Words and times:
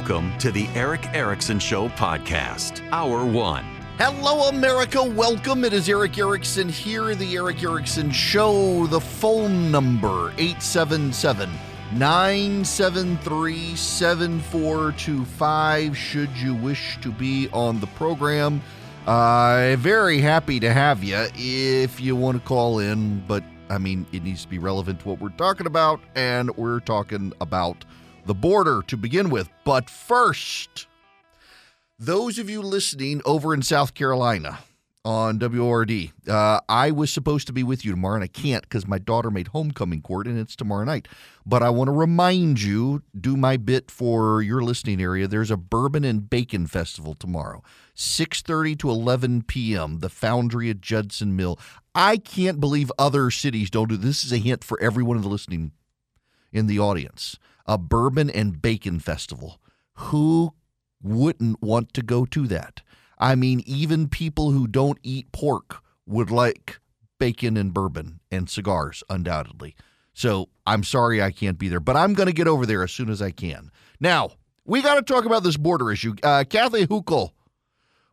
Welcome 0.00 0.32
to 0.38 0.50
the 0.50 0.66
Erick 0.68 1.06
Erickson 1.12 1.58
Show 1.58 1.90
podcast, 1.90 2.80
Hour 2.90 3.26
One. 3.26 3.66
Hello, 3.98 4.48
America. 4.48 5.04
Welcome. 5.04 5.62
It 5.62 5.74
is 5.74 5.90
Erick 5.90 6.16
Erickson 6.16 6.70
here, 6.70 7.14
the 7.14 7.36
Erick 7.36 7.62
Erickson 7.62 8.10
Show. 8.10 8.86
The 8.86 8.98
phone 8.98 9.70
number 9.70 10.32
877 10.38 11.50
973 11.92 13.76
7425. 13.76 15.94
Should 15.94 16.30
you 16.30 16.54
wish 16.54 16.98
to 17.02 17.12
be 17.12 17.50
on 17.52 17.78
the 17.80 17.86
program, 17.88 18.62
uh, 19.06 19.76
very 19.78 20.22
happy 20.22 20.58
to 20.60 20.72
have 20.72 21.04
you 21.04 21.26
if 21.34 22.00
you 22.00 22.16
want 22.16 22.42
to 22.42 22.48
call 22.48 22.78
in, 22.78 23.22
but 23.28 23.44
I 23.68 23.76
mean, 23.76 24.06
it 24.12 24.22
needs 24.22 24.44
to 24.44 24.48
be 24.48 24.58
relevant 24.58 25.00
to 25.00 25.08
what 25.08 25.20
we're 25.20 25.28
talking 25.28 25.66
about, 25.66 26.00
and 26.14 26.56
we're 26.56 26.80
talking 26.80 27.34
about 27.42 27.84
the 28.30 28.34
border 28.34 28.80
to 28.86 28.96
begin 28.96 29.28
with. 29.28 29.48
But 29.64 29.90
first, 29.90 30.86
those 31.98 32.38
of 32.38 32.48
you 32.48 32.62
listening 32.62 33.22
over 33.24 33.52
in 33.52 33.60
South 33.60 33.92
Carolina 33.92 34.60
on 35.04 35.40
WORD, 35.40 36.12
uh, 36.28 36.60
I 36.68 36.92
was 36.92 37.12
supposed 37.12 37.48
to 37.48 37.52
be 37.52 37.64
with 37.64 37.84
you 37.84 37.90
tomorrow, 37.90 38.14
and 38.14 38.22
I 38.22 38.28
can't 38.28 38.62
because 38.62 38.86
my 38.86 38.98
daughter 38.98 39.32
made 39.32 39.48
homecoming 39.48 40.00
court, 40.00 40.28
and 40.28 40.38
it's 40.38 40.54
tomorrow 40.54 40.84
night. 40.84 41.08
But 41.44 41.64
I 41.64 41.70
want 41.70 41.88
to 41.88 41.92
remind 41.92 42.62
you, 42.62 43.02
do 43.20 43.36
my 43.36 43.56
bit 43.56 43.90
for 43.90 44.42
your 44.42 44.62
listening 44.62 45.02
area. 45.02 45.26
There's 45.26 45.50
a 45.50 45.56
bourbon 45.56 46.04
and 46.04 46.30
bacon 46.30 46.68
festival 46.68 47.16
tomorrow, 47.16 47.64
6:30 47.96 48.78
to 48.78 48.90
11 48.90 49.42
p.m. 49.42 49.98
The 49.98 50.08
Foundry 50.08 50.70
at 50.70 50.80
Judson 50.80 51.34
Mill. 51.34 51.58
I 51.96 52.16
can't 52.16 52.60
believe 52.60 52.92
other 52.96 53.32
cities 53.32 53.70
don't 53.70 53.88
do 53.88 53.96
this. 53.96 54.22
Is 54.22 54.30
a 54.30 54.38
hint 54.38 54.62
for 54.62 54.80
everyone 54.80 55.16
in 55.16 55.24
the 55.24 55.28
listening 55.28 55.72
in 56.52 56.68
the 56.68 56.78
audience. 56.78 57.36
A 57.70 57.78
bourbon 57.78 58.28
and 58.28 58.60
bacon 58.60 58.98
festival. 58.98 59.60
Who 59.94 60.54
wouldn't 61.00 61.62
want 61.62 61.94
to 61.94 62.02
go 62.02 62.24
to 62.24 62.48
that? 62.48 62.80
I 63.16 63.36
mean, 63.36 63.62
even 63.64 64.08
people 64.08 64.50
who 64.50 64.66
don't 64.66 64.98
eat 65.04 65.30
pork 65.30 65.80
would 66.04 66.32
like 66.32 66.80
bacon 67.20 67.56
and 67.56 67.72
bourbon 67.72 68.18
and 68.28 68.50
cigars, 68.50 69.04
undoubtedly. 69.08 69.76
So 70.12 70.48
I'm 70.66 70.82
sorry 70.82 71.22
I 71.22 71.30
can't 71.30 71.60
be 71.60 71.68
there, 71.68 71.78
but 71.78 71.94
I'm 71.94 72.12
going 72.14 72.26
to 72.26 72.32
get 72.32 72.48
over 72.48 72.66
there 72.66 72.82
as 72.82 72.90
soon 72.90 73.08
as 73.08 73.22
I 73.22 73.30
can. 73.30 73.70
Now, 74.00 74.30
we 74.64 74.82
got 74.82 74.96
to 74.96 75.02
talk 75.02 75.24
about 75.24 75.44
this 75.44 75.56
border 75.56 75.92
issue. 75.92 76.16
Uh, 76.24 76.42
Kathy 76.50 76.88
Hochul 76.88 77.30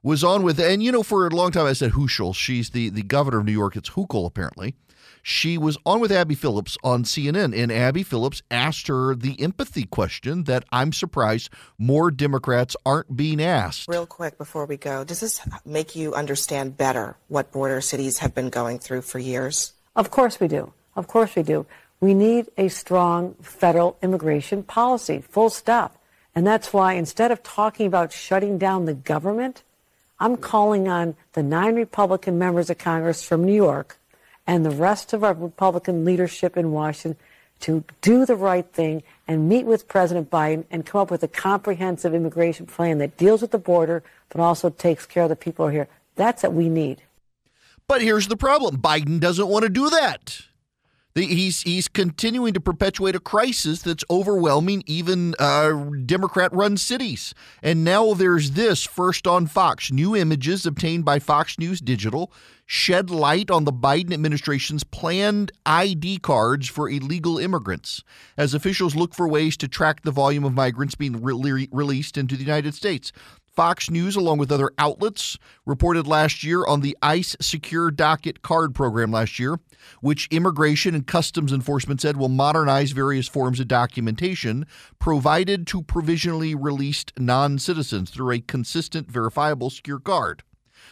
was 0.03 0.23
on 0.23 0.43
with, 0.43 0.59
and 0.59 0.83
you 0.83 0.91
know, 0.91 1.01
for 1.01 1.25
a 1.25 1.31
long 1.31 1.51
time 1.51 1.65
I 1.65 1.73
said 1.73 1.93
Huschel. 1.93 2.35
She's 2.35 2.69
the, 2.69 2.89
the 2.89 3.01
governor 3.01 3.39
of 3.39 3.45
New 3.45 3.53
York. 3.53 3.75
It's 3.75 3.89
Hochul, 3.89 4.27
apparently. 4.27 4.75
She 5.29 5.57
was 5.57 5.77
on 5.85 5.99
with 5.99 6.09
Abby 6.09 6.35
Phillips 6.35 6.77
on 6.85 7.03
CNN, 7.03 7.53
and 7.53 7.69
Abby 7.69 8.03
Phillips 8.03 8.41
asked 8.49 8.87
her 8.87 9.13
the 9.13 9.35
empathy 9.41 9.83
question 9.83 10.45
that 10.45 10.63
I'm 10.71 10.93
surprised 10.93 11.49
more 11.77 12.11
Democrats 12.11 12.77
aren't 12.85 13.13
being 13.13 13.41
asked. 13.41 13.89
Real 13.89 14.05
quick 14.05 14.37
before 14.37 14.65
we 14.65 14.77
go, 14.77 15.03
does 15.03 15.19
this 15.19 15.41
make 15.65 15.97
you 15.97 16.13
understand 16.13 16.77
better 16.77 17.17
what 17.27 17.51
border 17.51 17.81
cities 17.81 18.19
have 18.19 18.33
been 18.33 18.49
going 18.49 18.79
through 18.79 19.01
for 19.01 19.19
years? 19.19 19.73
Of 19.97 20.11
course 20.11 20.39
we 20.39 20.47
do. 20.47 20.71
Of 20.95 21.07
course 21.09 21.35
we 21.35 21.43
do. 21.43 21.65
We 21.99 22.13
need 22.13 22.47
a 22.57 22.69
strong 22.69 23.33
federal 23.41 23.97
immigration 24.01 24.63
policy, 24.63 25.25
full 25.29 25.49
stop. 25.49 25.97
And 26.35 26.47
that's 26.47 26.71
why 26.71 26.93
instead 26.93 27.31
of 27.31 27.43
talking 27.43 27.85
about 27.85 28.13
shutting 28.13 28.57
down 28.57 28.85
the 28.85 28.93
government, 28.93 29.63
I'm 30.21 30.37
calling 30.37 30.87
on 30.87 31.17
the 31.33 31.43
nine 31.43 31.75
Republican 31.75 32.39
members 32.39 32.69
of 32.69 32.77
Congress 32.77 33.27
from 33.27 33.43
New 33.43 33.53
York 33.53 33.97
and 34.47 34.65
the 34.65 34.71
rest 34.71 35.13
of 35.13 35.23
our 35.23 35.33
Republican 35.33 36.05
leadership 36.05 36.57
in 36.57 36.71
Washington 36.71 37.19
to 37.59 37.83
do 38.01 38.25
the 38.25 38.35
right 38.35 38.71
thing 38.71 39.03
and 39.27 39.49
meet 39.49 39.65
with 39.65 39.87
President 39.87 40.29
Biden 40.29 40.63
and 40.71 40.85
come 40.85 41.01
up 41.01 41.11
with 41.11 41.23
a 41.23 41.27
comprehensive 41.27 42.13
immigration 42.13 42.65
plan 42.65 42.99
that 42.99 43.17
deals 43.17 43.41
with 43.41 43.51
the 43.51 43.57
border 43.57 44.03
but 44.29 44.39
also 44.39 44.69
takes 44.69 45.05
care 45.05 45.23
of 45.23 45.29
the 45.29 45.35
people 45.35 45.65
who 45.65 45.69
are 45.69 45.73
here. 45.73 45.87
That's 46.15 46.43
what 46.43 46.53
we 46.53 46.69
need. 46.69 47.01
But 47.87 48.01
here's 48.01 48.27
the 48.27 48.37
problem 48.37 48.77
Biden 48.77 49.19
doesn't 49.19 49.47
want 49.47 49.63
to 49.63 49.69
do 49.69 49.89
that. 49.89 50.41
He's 51.17 51.63
he's 51.63 51.87
continuing 51.87 52.53
to 52.53 52.59
perpetuate 52.59 53.15
a 53.15 53.19
crisis 53.19 53.81
that's 53.81 54.03
overwhelming 54.09 54.83
even 54.85 55.33
uh, 55.39 55.71
Democrat-run 56.05 56.77
cities. 56.77 57.33
And 57.63 57.83
now 57.83 58.13
there's 58.13 58.51
this 58.51 58.85
first 58.85 59.25
on 59.25 59.47
Fox: 59.47 59.91
new 59.91 60.15
images 60.15 60.65
obtained 60.65 61.05
by 61.05 61.19
Fox 61.19 61.57
News 61.57 61.79
Digital 61.79 62.31
shed 62.69 63.09
light 63.09 63.49
on 63.49 63.63
the 63.63 63.71
Biden 63.71 64.11
administration's 64.13 64.83
planned 64.83 65.53
ID 65.65 66.17
cards 66.17 66.67
for 66.67 66.89
illegal 66.89 67.39
immigrants, 67.39 68.03
as 68.35 68.53
officials 68.53 68.93
look 68.93 69.15
for 69.15 69.27
ways 69.27 69.55
to 69.55 69.69
track 69.69 70.01
the 70.01 70.11
volume 70.11 70.43
of 70.43 70.53
migrants 70.53 70.93
being 70.93 71.23
re- 71.23 71.69
released 71.71 72.17
into 72.17 72.35
the 72.35 72.43
United 72.43 72.75
States. 72.75 73.13
Fox 73.57 73.89
News, 73.89 74.15
along 74.15 74.37
with 74.37 74.51
other 74.51 74.69
outlets, 74.77 75.39
reported 75.65 76.05
last 76.05 76.43
year 76.43 76.63
on 76.67 76.81
the 76.81 76.95
ICE 77.01 77.35
Secure 77.41 77.89
Docket 77.89 78.43
Card 78.43 78.75
program 78.75 79.11
last 79.11 79.39
year, 79.39 79.59
which 79.99 80.27
Immigration 80.29 80.93
and 80.93 81.07
Customs 81.07 81.51
Enforcement 81.51 81.99
said 81.99 82.17
will 82.17 82.29
modernize 82.29 82.91
various 82.91 83.27
forms 83.27 83.59
of 83.59 83.67
documentation 83.67 84.67
provided 84.99 85.65
to 85.65 85.81
provisionally 85.81 86.53
released 86.53 87.13
non 87.17 87.57
citizens 87.57 88.11
through 88.11 88.29
a 88.29 88.41
consistent, 88.41 89.09
verifiable 89.09 89.71
secure 89.71 89.99
card. 89.99 90.43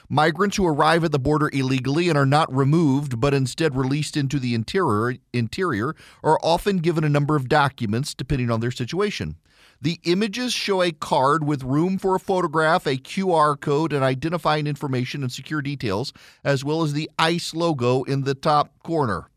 Migrants 0.10 0.58
who 0.58 0.66
arrive 0.66 1.04
at 1.04 1.12
the 1.12 1.20
border 1.20 1.52
illegally 1.54 2.10
and 2.10 2.18
are 2.18 2.26
not 2.26 2.52
removed 2.52 3.20
but 3.20 3.36
instead 3.36 3.76
released 3.76 4.18
into 4.18 4.40
the 4.40 4.56
interior, 4.56 5.20
interior 5.34 5.96
are 6.24 6.40
often 6.42 6.78
given 6.78 7.04
a 7.04 7.10
number 7.10 7.36
of 7.36 7.48
documents 7.48 8.16
depending 8.16 8.50
on 8.50 8.60
their 8.60 8.72
situation. 8.72 9.36
The 9.82 10.00
images 10.04 10.54
show 10.54 10.82
a 10.82 10.92
card 10.92 11.46
with 11.46 11.64
room 11.64 11.98
for 11.98 12.16
a 12.16 12.20
photograph, 12.20 12.86
a 12.86 12.98
QR 12.98 13.60
code, 13.60 13.94
and 13.94 14.04
identifying 14.04 14.68
information 14.68 15.22
and 15.22 15.32
secure 15.32 15.62
details, 15.62 16.14
as 16.44 16.64
well 16.64 16.82
as 16.82 16.94
the 16.94 17.10
ICE 17.20 17.54
logo 17.54 18.04
in 18.04 18.24
the 18.24 18.36
top 18.36 18.72
corner. 18.84 19.30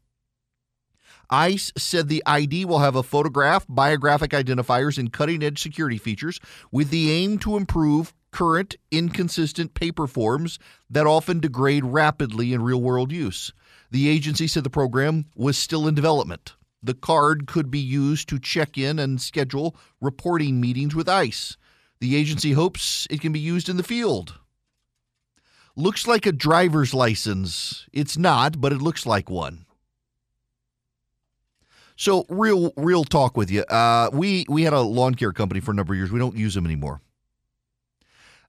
ICE 1.30 1.72
said 1.76 2.08
the 2.08 2.22
ID 2.24 2.64
will 2.64 2.78
have 2.78 2.96
a 2.96 3.02
photograph, 3.02 3.66
biographic 3.68 4.30
identifiers, 4.30 4.96
and 4.96 5.12
cutting 5.12 5.42
edge 5.42 5.60
security 5.60 5.98
features 5.98 6.40
with 6.72 6.90
the 6.90 7.10
aim 7.10 7.38
to 7.38 7.56
improve 7.56 8.14
current, 8.30 8.76
inconsistent 8.90 9.74
paper 9.74 10.06
forms 10.06 10.58
that 10.88 11.06
often 11.06 11.40
degrade 11.40 11.84
rapidly 11.84 12.52
in 12.52 12.62
real 12.62 12.80
world 12.80 13.12
use. 13.12 13.52
The 13.90 14.08
agency 14.08 14.46
said 14.46 14.64
the 14.64 14.70
program 14.70 15.26
was 15.34 15.58
still 15.58 15.86
in 15.86 15.94
development. 15.94 16.54
The 16.82 16.94
card 16.94 17.46
could 17.46 17.70
be 17.70 17.80
used 17.80 18.28
to 18.28 18.38
check 18.38 18.78
in 18.78 18.98
and 18.98 19.20
schedule 19.20 19.76
reporting 20.00 20.60
meetings 20.60 20.94
with 20.94 21.08
ICE. 21.08 21.56
The 22.00 22.14
agency 22.14 22.52
hopes 22.52 23.06
it 23.10 23.20
can 23.20 23.32
be 23.32 23.40
used 23.40 23.68
in 23.68 23.76
the 23.76 23.82
field. 23.82 24.38
Looks 25.74 26.06
like 26.06 26.26
a 26.26 26.32
driver's 26.32 26.94
license. 26.94 27.86
It's 27.92 28.16
not, 28.16 28.60
but 28.60 28.72
it 28.72 28.82
looks 28.82 29.06
like 29.06 29.28
one. 29.28 29.66
So 31.96 32.26
real, 32.28 32.72
real 32.76 33.02
talk 33.04 33.36
with 33.36 33.50
you. 33.50 33.62
Uh, 33.62 34.10
we 34.12 34.46
we 34.48 34.62
had 34.62 34.72
a 34.72 34.80
lawn 34.80 35.16
care 35.16 35.32
company 35.32 35.60
for 35.60 35.72
a 35.72 35.74
number 35.74 35.94
of 35.94 35.98
years. 35.98 36.12
We 36.12 36.20
don't 36.20 36.36
use 36.36 36.54
them 36.54 36.64
anymore. 36.64 37.00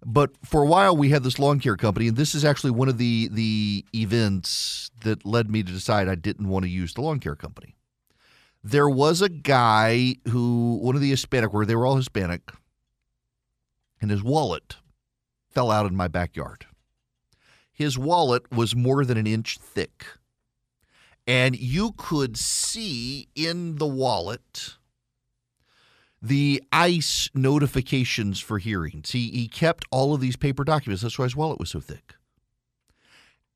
But 0.05 0.31
for 0.45 0.61
a 0.61 0.67
while, 0.67 0.95
we 0.95 1.09
had 1.09 1.23
this 1.23 1.39
lawn 1.39 1.59
care 1.59 1.75
company, 1.75 2.07
and 2.07 2.15
this 2.15 2.35
is 2.35 2.45
actually 2.45 2.71
one 2.71 2.89
of 2.89 2.99
the 2.99 3.27
the 3.31 3.85
events 3.93 4.91
that 5.01 5.25
led 5.25 5.49
me 5.49 5.63
to 5.63 5.71
decide 5.71 6.07
I 6.07 6.15
didn't 6.15 6.47
want 6.47 6.63
to 6.65 6.69
use 6.69 6.93
the 6.93 7.01
lawn 7.01 7.19
care 7.19 7.35
company 7.35 7.75
there 8.63 8.89
was 8.89 9.21
a 9.21 9.29
guy 9.29 10.15
who, 10.27 10.79
one 10.81 10.95
of 10.95 11.01
the 11.01 11.09
Hispanic, 11.09 11.53
where 11.53 11.65
they 11.65 11.75
were 11.75 11.85
all 11.85 11.95
Hispanic, 11.95 12.51
and 14.01 14.11
his 14.11 14.23
wallet 14.23 14.77
fell 15.49 15.71
out 15.71 15.85
in 15.85 15.95
my 15.95 16.07
backyard. 16.07 16.65
His 17.71 17.97
wallet 17.97 18.51
was 18.51 18.75
more 18.75 19.05
than 19.05 19.17
an 19.17 19.27
inch 19.27 19.57
thick. 19.57 20.05
And 21.25 21.57
you 21.57 21.93
could 21.95 22.37
see 22.37 23.29
in 23.35 23.75
the 23.75 23.87
wallet 23.87 24.75
the 26.21 26.61
ICE 26.73 27.29
notifications 27.33 28.39
for 28.39 28.57
hearings. 28.57 29.11
He, 29.11 29.29
he 29.29 29.47
kept 29.47 29.85
all 29.91 30.13
of 30.13 30.21
these 30.21 30.35
paper 30.35 30.63
documents. 30.63 31.03
That's 31.03 31.17
why 31.17 31.25
his 31.25 31.35
wallet 31.35 31.59
was 31.59 31.69
so 31.69 31.79
thick 31.79 32.15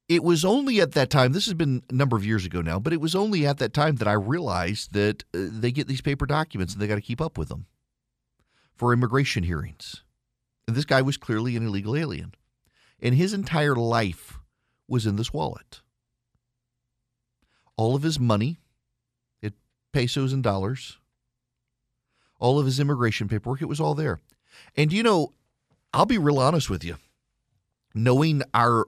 it 0.09 0.23
was 0.23 0.43
only 0.43 0.81
at 0.81 0.93
that 0.93 1.09
time, 1.09 1.31
this 1.31 1.45
has 1.45 1.53
been 1.53 1.81
a 1.89 1.93
number 1.93 2.17
of 2.17 2.25
years 2.25 2.45
ago 2.45 2.61
now, 2.61 2.79
but 2.79 2.93
it 2.93 3.01
was 3.01 3.15
only 3.15 3.45
at 3.45 3.57
that 3.59 3.73
time 3.73 3.95
that 3.95 4.07
I 4.07 4.13
realized 4.13 4.93
that 4.93 5.23
uh, 5.33 5.47
they 5.49 5.71
get 5.71 5.87
these 5.87 6.01
paper 6.01 6.25
documents 6.25 6.73
and 6.73 6.81
they 6.81 6.87
got 6.87 6.95
to 6.95 7.01
keep 7.01 7.21
up 7.21 7.37
with 7.37 7.49
them 7.49 7.67
for 8.75 8.91
immigration 8.91 9.43
hearings. 9.43 10.03
And 10.67 10.75
this 10.75 10.85
guy 10.85 11.01
was 11.01 11.17
clearly 11.17 11.55
an 11.55 11.65
illegal 11.65 11.95
alien. 11.95 12.33
And 13.01 13.15
his 13.15 13.33
entire 13.33 13.75
life 13.75 14.39
was 14.87 15.05
in 15.05 15.15
this 15.15 15.33
wallet. 15.33 15.81
All 17.75 17.95
of 17.95 18.03
his 18.03 18.19
money, 18.19 18.59
it 19.41 19.53
pesos 19.91 20.31
and 20.31 20.43
dollars, 20.43 20.97
all 22.39 22.59
of 22.59 22.65
his 22.65 22.79
immigration 22.79 23.27
paperwork, 23.27 23.61
it 23.61 23.69
was 23.69 23.79
all 23.79 23.95
there. 23.95 24.19
And 24.75 24.91
you 24.91 25.01
know, 25.01 25.33
I'll 25.93 26.05
be 26.05 26.17
real 26.17 26.39
honest 26.39 26.69
with 26.69 26.83
you. 26.83 26.97
Knowing 27.93 28.41
our 28.53 28.85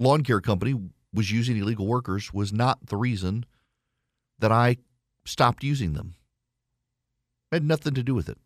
lawn 0.00 0.22
care 0.24 0.40
company 0.40 0.74
was 1.12 1.30
using 1.30 1.56
illegal 1.56 1.86
workers 1.86 2.32
was 2.32 2.52
not 2.52 2.86
the 2.86 2.96
reason 2.96 3.44
that 4.38 4.50
I 4.50 4.78
stopped 5.24 5.62
using 5.62 5.92
them. 5.92 6.14
It 7.52 7.56
had 7.56 7.64
nothing 7.64 7.94
to 7.94 8.02
do 8.02 8.14
with 8.14 8.28
it. 8.28 8.38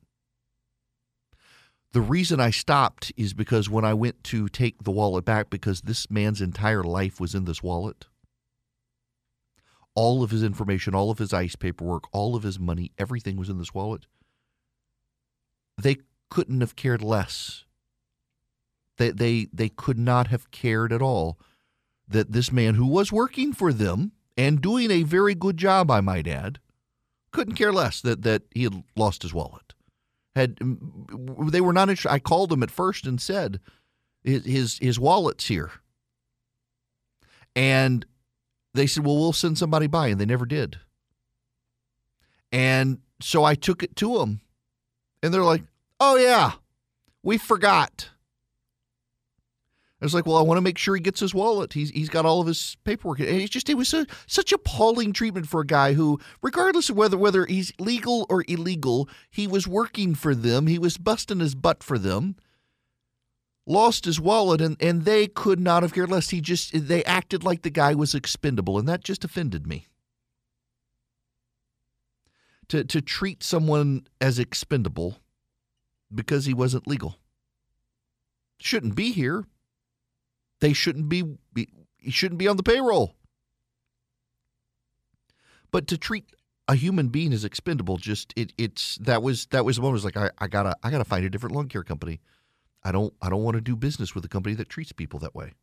The 1.92 2.00
reason 2.00 2.40
I 2.40 2.50
stopped 2.50 3.12
is 3.16 3.34
because 3.34 3.70
when 3.70 3.84
I 3.84 3.94
went 3.94 4.24
to 4.24 4.48
take 4.48 4.82
the 4.82 4.90
wallet 4.90 5.24
back, 5.24 5.48
because 5.48 5.82
this 5.82 6.10
man's 6.10 6.40
entire 6.40 6.82
life 6.82 7.20
was 7.20 7.36
in 7.36 7.44
this 7.44 7.62
wallet, 7.62 8.06
all 9.94 10.24
of 10.24 10.32
his 10.32 10.42
information, 10.42 10.92
all 10.92 11.12
of 11.12 11.18
his 11.18 11.32
ICE 11.32 11.54
paperwork, 11.54 12.04
all 12.12 12.34
of 12.34 12.42
his 12.42 12.58
money, 12.58 12.90
everything 12.98 13.36
was 13.36 13.48
in 13.48 13.58
this 13.58 13.72
wallet. 13.72 14.06
They 15.80 15.98
couldn't 16.30 16.62
have 16.62 16.74
cared 16.74 17.02
less. 17.02 17.64
They, 18.96 19.10
they, 19.10 19.48
they 19.52 19.68
could 19.68 19.98
not 19.98 20.28
have 20.28 20.50
cared 20.50 20.92
at 20.92 21.02
all 21.02 21.38
that 22.06 22.32
this 22.32 22.52
man 22.52 22.74
who 22.74 22.86
was 22.86 23.10
working 23.10 23.52
for 23.52 23.72
them 23.72 24.12
and 24.36 24.60
doing 24.60 24.90
a 24.90 25.02
very 25.02 25.34
good 25.34 25.56
job, 25.56 25.90
I 25.90 26.00
might 26.00 26.28
add, 26.28 26.58
couldn't 27.32 27.54
care 27.54 27.72
less 27.72 28.00
that, 28.02 28.22
that 28.22 28.42
he 28.52 28.64
had 28.64 28.84
lost 28.96 29.22
his 29.22 29.34
wallet 29.34 29.74
had 30.34 30.58
they 31.48 31.60
were 31.60 31.72
not 31.72 31.88
interested. 31.88 32.10
I 32.10 32.18
called 32.18 32.52
him 32.52 32.62
at 32.62 32.70
first 32.70 33.06
and 33.06 33.20
said 33.20 33.60
his 34.22 34.44
his, 34.44 34.78
his 34.78 34.98
wallet's 34.98 35.46
here, 35.46 35.70
and 37.54 38.04
they 38.74 38.86
said, 38.86 39.04
"Well, 39.04 39.16
we'll 39.16 39.32
send 39.32 39.58
somebody 39.58 39.86
by," 39.86 40.08
and 40.08 40.20
they 40.20 40.26
never 40.26 40.46
did. 40.46 40.78
And 42.50 42.98
so 43.20 43.44
I 43.44 43.54
took 43.54 43.82
it 43.82 43.96
to 43.96 44.18
them, 44.18 44.40
and 45.22 45.32
they're 45.32 45.44
like, 45.44 45.62
"Oh 46.00 46.16
yeah, 46.16 46.52
we 47.22 47.38
forgot." 47.38 48.10
I 50.04 50.06
was 50.06 50.12
like, 50.12 50.26
well, 50.26 50.36
I 50.36 50.42
want 50.42 50.58
to 50.58 50.62
make 50.62 50.76
sure 50.76 50.94
he 50.94 51.00
gets 51.00 51.20
his 51.20 51.32
wallet. 51.32 51.72
He's 51.72 51.88
he's 51.88 52.10
got 52.10 52.26
all 52.26 52.42
of 52.42 52.46
his 52.46 52.76
paperwork. 52.84 53.20
And 53.20 53.28
it's 53.28 53.48
just 53.48 53.70
it 53.70 53.74
was 53.78 53.94
a, 53.94 54.06
such 54.26 54.52
appalling 54.52 55.14
treatment 55.14 55.48
for 55.48 55.62
a 55.62 55.66
guy 55.66 55.94
who, 55.94 56.20
regardless 56.42 56.90
of 56.90 56.96
whether 56.98 57.16
whether 57.16 57.46
he's 57.46 57.72
legal 57.78 58.26
or 58.28 58.44
illegal, 58.46 59.08
he 59.30 59.46
was 59.46 59.66
working 59.66 60.14
for 60.14 60.34
them. 60.34 60.66
He 60.66 60.78
was 60.78 60.98
busting 60.98 61.40
his 61.40 61.54
butt 61.54 61.82
for 61.82 61.98
them. 61.98 62.36
Lost 63.64 64.04
his 64.04 64.20
wallet, 64.20 64.60
and 64.60 64.76
and 64.78 65.06
they 65.06 65.26
could 65.26 65.58
not 65.58 65.82
have 65.82 65.94
cared 65.94 66.10
less. 66.10 66.28
He 66.28 66.42
just 66.42 66.86
they 66.86 67.02
acted 67.04 67.42
like 67.42 67.62
the 67.62 67.70
guy 67.70 67.94
was 67.94 68.14
expendable, 68.14 68.78
and 68.78 68.86
that 68.86 69.02
just 69.04 69.24
offended 69.24 69.66
me. 69.66 69.86
To 72.68 72.84
to 72.84 73.00
treat 73.00 73.42
someone 73.42 74.06
as 74.20 74.38
expendable 74.38 75.16
because 76.14 76.44
he 76.44 76.52
wasn't 76.52 76.86
legal 76.86 77.16
shouldn't 78.58 78.94
be 78.94 79.10
here 79.10 79.46
they 80.60 80.72
shouldn't 80.72 81.08
be, 81.08 81.24
be 81.52 81.68
he 81.98 82.10
shouldn't 82.10 82.38
be 82.38 82.48
on 82.48 82.56
the 82.56 82.62
payroll. 82.62 83.14
But 85.70 85.86
to 85.88 85.98
treat 85.98 86.26
a 86.68 86.74
human 86.74 87.08
being 87.08 87.32
as 87.32 87.44
expendable, 87.44 87.96
just 87.96 88.32
it 88.36 88.52
it's 88.56 88.96
that 88.98 89.22
was 89.22 89.46
that 89.46 89.64
was 89.64 89.76
the 89.76 89.82
moment. 89.82 89.94
Was 89.94 90.04
like 90.04 90.16
I, 90.16 90.30
I 90.38 90.46
gotta 90.46 90.76
I 90.82 90.90
gotta 90.90 91.04
find 91.04 91.24
a 91.24 91.30
different 91.30 91.54
lawn 91.54 91.68
care 91.68 91.82
company. 91.82 92.20
I 92.82 92.92
don't 92.92 93.12
I 93.20 93.28
don't 93.28 93.42
want 93.42 93.56
to 93.56 93.60
do 93.60 93.76
business 93.76 94.14
with 94.14 94.24
a 94.24 94.28
company 94.28 94.54
that 94.56 94.68
treats 94.68 94.92
people 94.92 95.18
that 95.20 95.34
way. 95.34 95.54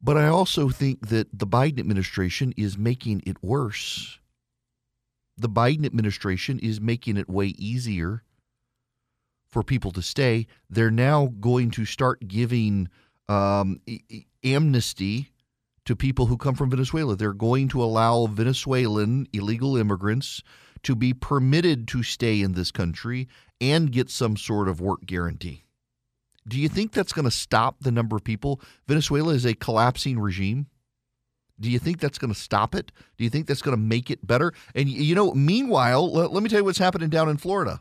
But 0.00 0.18
I 0.18 0.26
also 0.26 0.68
think 0.68 1.08
that 1.08 1.28
the 1.32 1.46
Biden 1.46 1.80
administration 1.80 2.52
is 2.58 2.76
making 2.76 3.22
it 3.24 3.42
worse. 3.42 4.18
The 5.38 5.48
Biden 5.48 5.86
administration 5.86 6.58
is 6.58 6.80
making 6.80 7.16
it 7.16 7.28
way 7.28 7.46
easier 7.46 8.22
for 9.54 9.62
people 9.62 9.92
to 9.92 10.02
stay. 10.02 10.48
They're 10.68 10.90
now 10.90 11.32
going 11.38 11.70
to 11.70 11.84
start 11.84 12.26
giving 12.26 12.88
um, 13.28 13.80
amnesty 14.42 15.30
to 15.84 15.94
people 15.94 16.26
who 16.26 16.36
come 16.36 16.56
from 16.56 16.70
Venezuela. 16.70 17.14
They're 17.14 17.32
going 17.32 17.68
to 17.68 17.82
allow 17.82 18.26
Venezuelan 18.26 19.28
illegal 19.32 19.76
immigrants 19.76 20.42
to 20.82 20.96
be 20.96 21.14
permitted 21.14 21.86
to 21.88 22.02
stay 22.02 22.40
in 22.40 22.54
this 22.54 22.72
country 22.72 23.28
and 23.60 23.92
get 23.92 24.10
some 24.10 24.36
sort 24.36 24.68
of 24.68 24.80
work 24.80 25.06
guarantee. 25.06 25.62
Do 26.48 26.58
you 26.58 26.68
think 26.68 26.90
that's 26.90 27.12
going 27.12 27.24
to 27.24 27.30
stop 27.30 27.76
the 27.80 27.92
number 27.92 28.16
of 28.16 28.24
people? 28.24 28.60
Venezuela 28.88 29.34
is 29.34 29.46
a 29.46 29.54
collapsing 29.54 30.18
regime. 30.18 30.66
Do 31.60 31.70
you 31.70 31.78
think 31.78 32.00
that's 32.00 32.18
going 32.18 32.34
to 32.34 32.38
stop 32.38 32.74
it? 32.74 32.90
Do 33.16 33.22
you 33.22 33.30
think 33.30 33.46
that's 33.46 33.62
going 33.62 33.76
to 33.76 33.80
make 33.80 34.10
it 34.10 34.26
better? 34.26 34.52
And 34.74 34.88
you 34.88 35.14
know, 35.14 35.32
meanwhile, 35.32 36.12
let, 36.12 36.32
let 36.32 36.42
me 36.42 36.48
tell 36.48 36.58
you 36.58 36.64
what's 36.64 36.78
happening 36.78 37.08
down 37.08 37.28
in 37.28 37.36
Florida. 37.36 37.80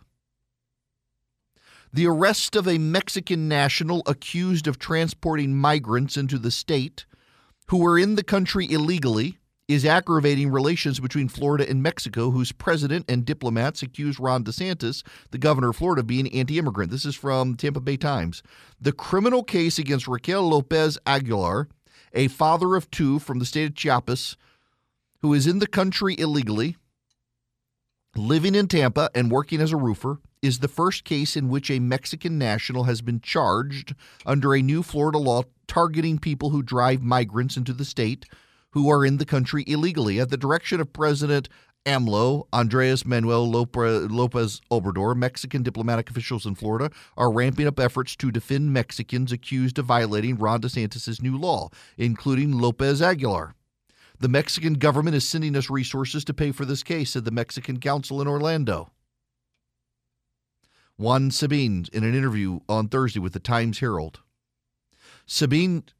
The 1.95 2.07
arrest 2.07 2.55
of 2.55 2.67
a 2.67 2.79
Mexican 2.79 3.47
national 3.47 4.01
accused 4.07 4.65
of 4.65 4.79
transporting 4.79 5.55
migrants 5.55 6.17
into 6.17 6.39
the 6.39 6.49
state 6.49 7.05
who 7.67 7.77
were 7.77 7.99
in 7.99 8.15
the 8.15 8.23
country 8.23 8.65
illegally 8.65 9.37
is 9.67 9.85
aggravating 9.85 10.49
relations 10.49 10.99
between 10.99 11.27
Florida 11.27 11.69
and 11.69 11.83
Mexico, 11.83 12.31
whose 12.31 12.51
president 12.51 13.05
and 13.07 13.25
diplomats 13.25 13.83
accuse 13.83 14.19
Ron 14.19 14.43
DeSantis, 14.43 15.03
the 15.29 15.37
governor 15.37 15.69
of 15.69 15.75
Florida, 15.75 16.01
being 16.01 16.33
anti 16.33 16.57
immigrant. 16.57 16.89
This 16.89 17.05
is 17.05 17.13
from 17.13 17.55
Tampa 17.55 17.79
Bay 17.79 17.95
Times. 17.95 18.41
The 18.81 18.91
criminal 18.91 19.43
case 19.43 19.77
against 19.77 20.07
Raquel 20.07 20.49
Lopez 20.49 20.97
Aguilar, 21.05 21.69
a 22.11 22.27
father 22.27 22.75
of 22.75 22.89
two 22.89 23.19
from 23.19 23.37
the 23.37 23.45
state 23.45 23.65
of 23.69 23.75
Chiapas, 23.75 24.35
who 25.21 25.31
is 25.31 25.45
in 25.45 25.59
the 25.59 25.67
country 25.67 26.15
illegally, 26.17 26.75
living 28.15 28.55
in 28.55 28.67
Tampa 28.67 29.11
and 29.13 29.29
working 29.29 29.61
as 29.61 29.71
a 29.71 29.77
roofer, 29.77 30.17
is 30.43 30.59
the 30.59 30.67
first 30.67 31.05
case 31.05 31.37
in 31.37 31.47
which 31.47 31.71
a 31.71 31.79
Mexican 31.79 32.37
national 32.37 32.83
has 32.83 33.01
been 33.01 33.21
charged 33.21 33.95
under 34.25 34.53
a 34.53 34.61
new 34.61 34.83
Florida 34.83 35.17
law 35.17 35.43
targeting 35.67 36.19
people 36.19 36.49
who 36.49 36.61
drive 36.61 37.01
migrants 37.01 37.55
into 37.55 37.71
the 37.71 37.85
state 37.85 38.25
who 38.71 38.89
are 38.89 39.05
in 39.05 39.17
the 39.17 39.25
country 39.25 39.63
illegally. 39.65 40.19
At 40.19 40.29
the 40.29 40.37
direction 40.37 40.81
of 40.81 40.91
President 40.91 41.47
AMLO, 41.85 42.47
Andres 42.51 43.05
Manuel 43.05 43.49
Lopez 43.49 44.61
Obrador, 44.69 45.15
Mexican 45.15 45.63
diplomatic 45.63 46.09
officials 46.09 46.45
in 46.45 46.55
Florida 46.55 46.91
are 47.15 47.31
ramping 47.31 47.67
up 47.67 47.79
efforts 47.79 48.15
to 48.17 48.31
defend 48.31 48.73
Mexicans 48.73 49.31
accused 49.31 49.79
of 49.79 49.85
violating 49.85 50.37
Ron 50.37 50.61
DeSantis' 50.61 51.21
new 51.21 51.37
law, 51.37 51.69
including 51.97 52.59
Lopez 52.59 53.01
Aguilar. 53.01 53.55
The 54.19 54.29
Mexican 54.29 54.73
government 54.73 55.15
is 55.15 55.27
sending 55.27 55.55
us 55.55 55.69
resources 55.69 56.25
to 56.25 56.33
pay 56.33 56.51
for 56.51 56.65
this 56.65 56.83
case, 56.83 57.11
said 57.11 57.25
the 57.25 57.31
Mexican 57.31 57.79
consul 57.79 58.21
in 58.21 58.27
Orlando. 58.27 58.89
Juan 60.97 61.31
Sabines 61.31 61.89
in 61.89 62.03
an 62.03 62.13
interview 62.13 62.59
on 62.69 62.87
Thursday 62.87 63.19
with 63.19 63.33
the 63.33 63.39
Times 63.39 63.79
Herald. 63.79 64.19
Sabines 65.25 65.93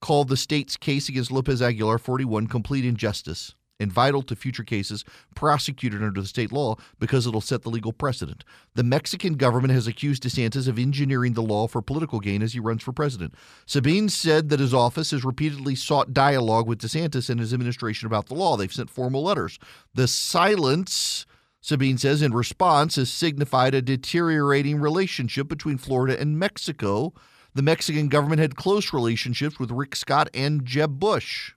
called 0.00 0.28
the 0.28 0.36
state's 0.36 0.76
case 0.76 1.08
against 1.08 1.32
Lopez 1.32 1.60
Aguilar 1.60 1.98
41 1.98 2.46
complete 2.46 2.84
injustice 2.84 3.54
and 3.78 3.92
vital 3.92 4.22
to 4.22 4.36
future 4.36 4.62
cases 4.62 5.04
prosecuted 5.34 6.02
under 6.02 6.20
the 6.20 6.26
state 6.26 6.52
law 6.52 6.76
because 6.98 7.26
it'll 7.26 7.40
set 7.40 7.62
the 7.62 7.68
legal 7.68 7.92
precedent. 7.92 8.44
The 8.74 8.82
Mexican 8.82 9.34
government 9.34 9.74
has 9.74 9.86
accused 9.86 10.22
DeSantis 10.22 10.68
of 10.68 10.78
engineering 10.78 11.34
the 11.34 11.42
law 11.42 11.66
for 11.66 11.82
political 11.82 12.20
gain 12.20 12.42
as 12.42 12.52
he 12.52 12.60
runs 12.60 12.82
for 12.82 12.92
president. 12.92 13.34
Sabines 13.66 14.14
said 14.14 14.48
that 14.48 14.60
his 14.60 14.72
office 14.72 15.10
has 15.10 15.24
repeatedly 15.24 15.74
sought 15.74 16.14
dialogue 16.14 16.66
with 16.66 16.80
DeSantis 16.80 17.28
and 17.28 17.40
his 17.40 17.52
administration 17.52 18.06
about 18.06 18.26
the 18.26 18.34
law. 18.34 18.56
They've 18.56 18.72
sent 18.72 18.90
formal 18.90 19.24
letters. 19.24 19.58
The 19.94 20.08
silence 20.08 21.26
Sabines 21.66 22.02
says 22.02 22.22
in 22.22 22.32
response 22.32 22.94
has 22.94 23.10
signified 23.10 23.74
a 23.74 23.82
deteriorating 23.82 24.78
relationship 24.78 25.48
between 25.48 25.78
Florida 25.78 26.16
and 26.16 26.38
Mexico. 26.38 27.12
The 27.54 27.62
Mexican 27.62 28.06
government 28.06 28.40
had 28.40 28.54
close 28.54 28.92
relationships 28.92 29.58
with 29.58 29.72
Rick 29.72 29.96
Scott 29.96 30.28
and 30.32 30.64
Jeb 30.64 31.00
Bush. 31.00 31.54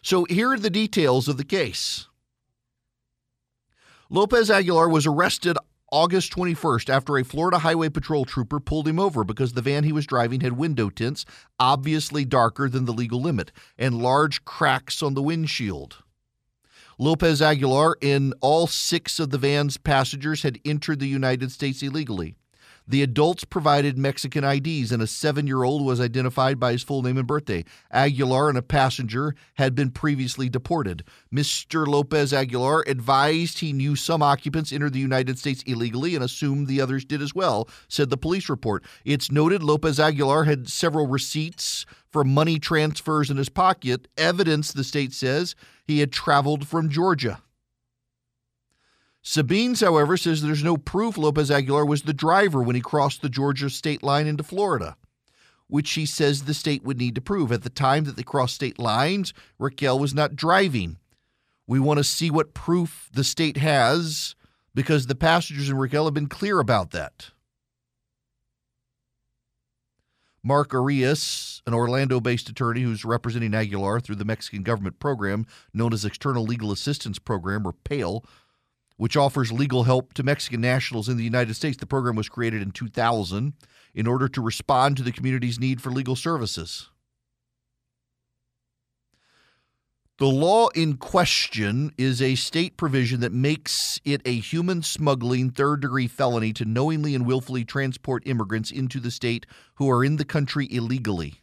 So 0.00 0.26
here 0.26 0.52
are 0.52 0.58
the 0.60 0.70
details 0.70 1.26
of 1.26 1.38
the 1.38 1.44
case. 1.44 2.06
Lopez 4.08 4.48
Aguilar 4.48 4.88
was 4.88 5.04
arrested 5.04 5.58
August 5.90 6.32
21st 6.32 6.88
after 6.88 7.18
a 7.18 7.24
Florida 7.24 7.58
Highway 7.58 7.88
Patrol 7.88 8.24
trooper 8.24 8.60
pulled 8.60 8.86
him 8.86 9.00
over 9.00 9.24
because 9.24 9.54
the 9.54 9.62
van 9.62 9.82
he 9.82 9.92
was 9.92 10.06
driving 10.06 10.42
had 10.42 10.52
window 10.52 10.88
tints 10.88 11.24
obviously 11.58 12.24
darker 12.24 12.68
than 12.68 12.84
the 12.84 12.92
legal 12.92 13.20
limit 13.20 13.50
and 13.76 14.00
large 14.00 14.44
cracks 14.44 15.02
on 15.02 15.14
the 15.14 15.22
windshield. 15.22 16.04
Lopez 17.00 17.40
Aguilar 17.40 17.96
and 18.02 18.34
all 18.40 18.66
six 18.66 19.20
of 19.20 19.30
the 19.30 19.38
van's 19.38 19.76
passengers 19.76 20.42
had 20.42 20.58
entered 20.64 20.98
the 20.98 21.06
United 21.06 21.52
States 21.52 21.80
illegally. 21.80 22.34
The 22.88 23.02
adults 23.02 23.44
provided 23.44 23.98
Mexican 23.98 24.42
IDs, 24.42 24.90
and 24.90 25.00
a 25.00 25.06
seven 25.06 25.46
year 25.46 25.62
old 25.62 25.84
was 25.84 26.00
identified 26.00 26.58
by 26.58 26.72
his 26.72 26.82
full 26.82 27.02
name 27.02 27.18
and 27.18 27.26
birthday. 27.26 27.64
Aguilar 27.92 28.48
and 28.48 28.58
a 28.58 28.62
passenger 28.62 29.34
had 29.54 29.76
been 29.76 29.90
previously 29.90 30.48
deported. 30.48 31.04
Mr. 31.32 31.86
Lopez 31.86 32.32
Aguilar 32.32 32.82
advised 32.88 33.58
he 33.58 33.72
knew 33.72 33.94
some 33.94 34.22
occupants 34.22 34.72
entered 34.72 34.94
the 34.94 34.98
United 34.98 35.38
States 35.38 35.62
illegally 35.66 36.14
and 36.14 36.24
assumed 36.24 36.66
the 36.66 36.80
others 36.80 37.04
did 37.04 37.22
as 37.22 37.34
well, 37.34 37.68
said 37.88 38.10
the 38.10 38.16
police 38.16 38.48
report. 38.48 38.82
It's 39.04 39.30
noted 39.30 39.62
Lopez 39.62 40.00
Aguilar 40.00 40.44
had 40.44 40.68
several 40.68 41.06
receipts 41.06 41.84
for 42.10 42.24
money 42.24 42.58
transfers 42.58 43.30
in 43.30 43.36
his 43.36 43.50
pocket, 43.50 44.08
evidence, 44.16 44.72
the 44.72 44.82
state 44.82 45.12
says, 45.12 45.54
he 45.88 46.00
had 46.00 46.12
traveled 46.12 46.68
from 46.68 46.90
Georgia. 46.90 47.42
Sabines, 49.22 49.80
however, 49.80 50.16
says 50.16 50.42
there's 50.42 50.62
no 50.62 50.76
proof 50.76 51.18
Lopez 51.18 51.50
Aguilar 51.50 51.84
was 51.84 52.02
the 52.02 52.12
driver 52.12 52.62
when 52.62 52.76
he 52.76 52.82
crossed 52.82 53.22
the 53.22 53.28
Georgia 53.28 53.68
state 53.70 54.02
line 54.02 54.26
into 54.26 54.44
Florida, 54.44 54.96
which 55.66 55.88
she 55.88 56.06
says 56.06 56.44
the 56.44 56.54
state 56.54 56.84
would 56.84 56.98
need 56.98 57.14
to 57.14 57.20
prove. 57.20 57.50
At 57.50 57.62
the 57.62 57.70
time 57.70 58.04
that 58.04 58.16
they 58.16 58.22
crossed 58.22 58.54
state 58.54 58.78
lines, 58.78 59.32
Raquel 59.58 59.98
was 59.98 60.14
not 60.14 60.36
driving. 60.36 60.98
We 61.66 61.80
want 61.80 61.98
to 61.98 62.04
see 62.04 62.30
what 62.30 62.54
proof 62.54 63.08
the 63.12 63.24
state 63.24 63.56
has 63.56 64.34
because 64.74 65.06
the 65.06 65.14
passengers 65.14 65.70
in 65.70 65.76
Raquel 65.76 66.04
have 66.04 66.14
been 66.14 66.28
clear 66.28 66.60
about 66.60 66.90
that. 66.90 67.30
Mark 70.42 70.72
Arias, 70.72 71.62
an 71.66 71.74
Orlando 71.74 72.20
based 72.20 72.48
attorney 72.48 72.82
who's 72.82 73.04
representing 73.04 73.54
Aguilar 73.54 74.00
through 74.00 74.16
the 74.16 74.24
Mexican 74.24 74.62
government 74.62 74.98
program 74.98 75.46
known 75.74 75.92
as 75.92 76.04
External 76.04 76.44
Legal 76.44 76.72
Assistance 76.72 77.18
Program, 77.18 77.66
or 77.66 77.72
PALE, 77.72 78.24
which 78.96 79.16
offers 79.16 79.52
legal 79.52 79.84
help 79.84 80.12
to 80.14 80.22
Mexican 80.22 80.60
nationals 80.60 81.08
in 81.08 81.16
the 81.16 81.24
United 81.24 81.54
States. 81.54 81.76
The 81.76 81.86
program 81.86 82.16
was 82.16 82.28
created 82.28 82.62
in 82.62 82.70
2000 82.70 83.52
in 83.94 84.06
order 84.06 84.28
to 84.28 84.40
respond 84.40 84.96
to 84.96 85.02
the 85.02 85.12
community's 85.12 85.58
need 85.58 85.80
for 85.80 85.90
legal 85.90 86.16
services. 86.16 86.90
The 90.18 90.26
law 90.26 90.66
in 90.70 90.96
question 90.96 91.92
is 91.96 92.20
a 92.20 92.34
state 92.34 92.76
provision 92.76 93.20
that 93.20 93.32
makes 93.32 94.00
it 94.04 94.20
a 94.24 94.34
human 94.34 94.82
smuggling 94.82 95.50
third 95.50 95.80
degree 95.80 96.08
felony 96.08 96.52
to 96.54 96.64
knowingly 96.64 97.14
and 97.14 97.24
willfully 97.24 97.64
transport 97.64 98.26
immigrants 98.26 98.72
into 98.72 98.98
the 98.98 99.12
state 99.12 99.46
who 99.76 99.88
are 99.88 100.04
in 100.04 100.16
the 100.16 100.24
country 100.24 100.66
illegally. 100.72 101.34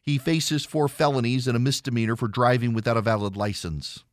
He 0.00 0.16
faces 0.16 0.64
four 0.64 0.88
felonies 0.88 1.46
and 1.46 1.54
a 1.54 1.60
misdemeanor 1.60 2.16
for 2.16 2.28
driving 2.28 2.72
without 2.72 2.96
a 2.96 3.02
valid 3.02 3.36
license. 3.36 4.04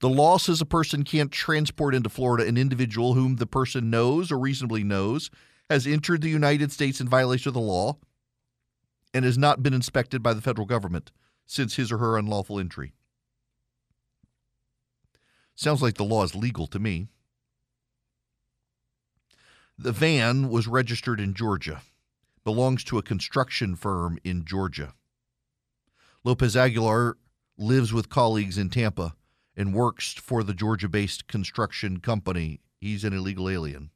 The 0.00 0.10
law 0.10 0.36
says 0.36 0.60
a 0.60 0.66
person 0.66 1.04
can't 1.04 1.32
transport 1.32 1.94
into 1.94 2.10
Florida 2.10 2.46
an 2.46 2.58
individual 2.58 3.14
whom 3.14 3.36
the 3.36 3.46
person 3.46 3.88
knows 3.88 4.30
or 4.30 4.38
reasonably 4.38 4.84
knows 4.84 5.30
has 5.70 5.86
entered 5.86 6.20
the 6.20 6.28
United 6.28 6.70
States 6.70 7.00
in 7.00 7.08
violation 7.08 7.48
of 7.48 7.54
the 7.54 7.60
law 7.60 7.96
and 9.14 9.24
has 9.24 9.38
not 9.38 9.62
been 9.62 9.72
inspected 9.72 10.22
by 10.22 10.34
the 10.34 10.42
federal 10.42 10.66
government 10.66 11.10
since 11.46 11.76
his 11.76 11.92
or 11.92 11.98
her 11.98 12.16
unlawful 12.16 12.58
entry. 12.58 12.92
Sounds 15.54 15.82
like 15.82 15.94
the 15.94 16.04
law 16.04 16.24
is 16.24 16.34
legal 16.34 16.66
to 16.68 16.78
me. 16.78 17.08
The 19.78 19.92
van 19.92 20.48
was 20.48 20.66
registered 20.66 21.20
in 21.20 21.34
Georgia, 21.34 21.82
belongs 22.44 22.84
to 22.84 22.98
a 22.98 23.02
construction 23.02 23.76
firm 23.76 24.18
in 24.24 24.44
Georgia. 24.44 24.94
Lopez 26.24 26.56
Aguilar 26.56 27.16
lives 27.58 27.92
with 27.92 28.08
colleagues 28.08 28.58
in 28.58 28.70
Tampa 28.70 29.14
and 29.56 29.74
works 29.74 30.12
for 30.12 30.42
the 30.42 30.54
Georgia 30.54 30.88
based 30.88 31.26
construction 31.26 32.00
company. 32.00 32.60
He's 32.80 33.04
an 33.04 33.12
illegal 33.12 33.48
alien. 33.48 33.90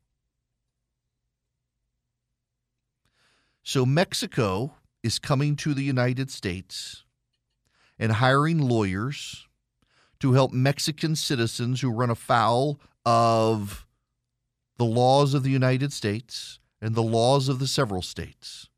So 3.62 3.84
Mexico 3.84 4.74
is 5.02 5.18
coming 5.18 5.56
to 5.56 5.74
the 5.74 5.82
United 5.82 6.30
States 6.30 7.04
and 7.98 8.12
hiring 8.12 8.58
lawyers 8.58 9.46
to 10.20 10.32
help 10.32 10.52
Mexican 10.52 11.16
citizens 11.16 11.80
who 11.80 11.90
run 11.90 12.10
afoul 12.10 12.80
of 13.04 13.86
the 14.76 14.84
laws 14.84 15.34
of 15.34 15.42
the 15.42 15.50
United 15.50 15.92
States 15.92 16.58
and 16.80 16.94
the 16.94 17.02
laws 17.02 17.48
of 17.48 17.58
the 17.58 17.66
several 17.66 18.02
states. 18.02 18.68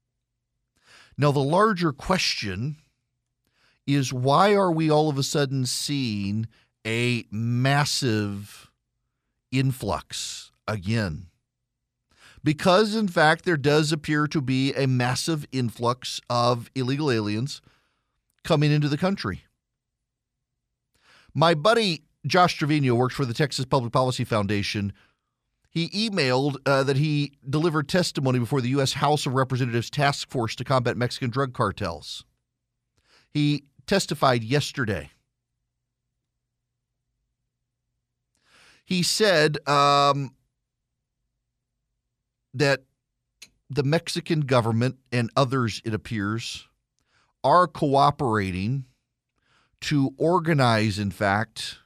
Now, 1.16 1.32
the 1.32 1.40
larger 1.40 1.92
question 1.92 2.76
is 3.86 4.12
why 4.12 4.54
are 4.54 4.70
we 4.70 4.90
all 4.90 5.08
of 5.08 5.18
a 5.18 5.22
sudden 5.22 5.66
seeing 5.66 6.46
a 6.86 7.24
massive 7.30 8.70
influx 9.50 10.52
again? 10.68 11.26
Because, 12.44 12.94
in 12.94 13.08
fact, 13.08 13.44
there 13.44 13.56
does 13.56 13.90
appear 13.90 14.28
to 14.28 14.40
be 14.40 14.72
a 14.74 14.86
massive 14.86 15.46
influx 15.50 16.20
of 16.30 16.70
illegal 16.74 17.10
aliens 17.10 17.60
coming 18.48 18.72
into 18.72 18.88
the 18.88 18.96
country. 18.96 19.44
My 21.34 21.52
buddy 21.52 22.04
Josh 22.26 22.54
Trevino 22.54 22.94
works 22.94 23.14
for 23.14 23.26
the 23.26 23.34
Texas 23.34 23.66
Public 23.66 23.92
Policy 23.92 24.24
Foundation. 24.24 24.94
He 25.68 25.90
emailed 25.90 26.56
uh, 26.64 26.82
that 26.84 26.96
he 26.96 27.34
delivered 27.48 27.90
testimony 27.90 28.38
before 28.38 28.62
the 28.62 28.70
U.S. 28.70 28.94
House 28.94 29.26
of 29.26 29.34
Representatives 29.34 29.90
Task 29.90 30.30
Force 30.30 30.56
to 30.56 30.64
Combat 30.64 30.96
Mexican 30.96 31.28
Drug 31.28 31.52
Cartels. 31.52 32.24
He 33.30 33.64
testified 33.86 34.42
yesterday. 34.42 35.10
He 38.86 39.02
said 39.02 39.58
um, 39.68 40.34
that 42.54 42.84
the 43.68 43.82
Mexican 43.82 44.40
government 44.40 44.96
and 45.12 45.30
others, 45.36 45.82
it 45.84 45.92
appears, 45.92 46.67
are 47.44 47.66
cooperating 47.66 48.84
to 49.80 50.14
organize, 50.18 50.98
in 50.98 51.10
fact, 51.10 51.78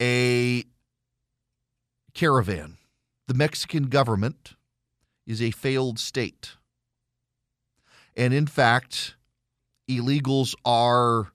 a 0.00 0.64
caravan. 2.14 2.76
The 3.28 3.34
Mexican 3.34 3.84
government 3.84 4.54
is 5.26 5.42
a 5.42 5.50
failed 5.50 5.98
state. 5.98 6.52
And 8.16 8.32
in 8.32 8.46
fact, 8.46 9.16
illegals 9.88 10.54
are 10.64 11.32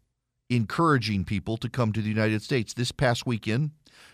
encouraging 0.50 1.24
people 1.24 1.58
to 1.58 1.70
come 1.70 1.94
to 1.94 2.02
the 2.02 2.10
United 2.10 2.42
States. 2.42 2.74
This 2.74 2.92
past 2.92 3.26
weekend, 3.26 3.72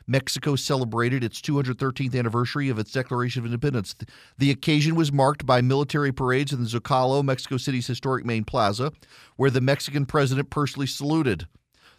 Mexico 0.07 0.55
celebrated 0.55 1.23
its 1.23 1.41
213th 1.41 2.17
anniversary 2.17 2.69
of 2.69 2.79
its 2.79 2.91
Declaration 2.91 3.41
of 3.41 3.45
Independence. 3.45 3.95
The 4.37 4.51
occasion 4.51 4.95
was 4.95 5.11
marked 5.11 5.45
by 5.45 5.61
military 5.61 6.11
parades 6.11 6.53
in 6.53 6.63
the 6.63 6.69
Zocalo, 6.69 7.23
Mexico 7.23 7.57
City's 7.57 7.87
historic 7.87 8.25
main 8.25 8.43
plaza, 8.43 8.91
where 9.35 9.49
the 9.49 9.61
Mexican 9.61 10.05
president 10.05 10.49
personally 10.49 10.87
saluted. 10.87 11.47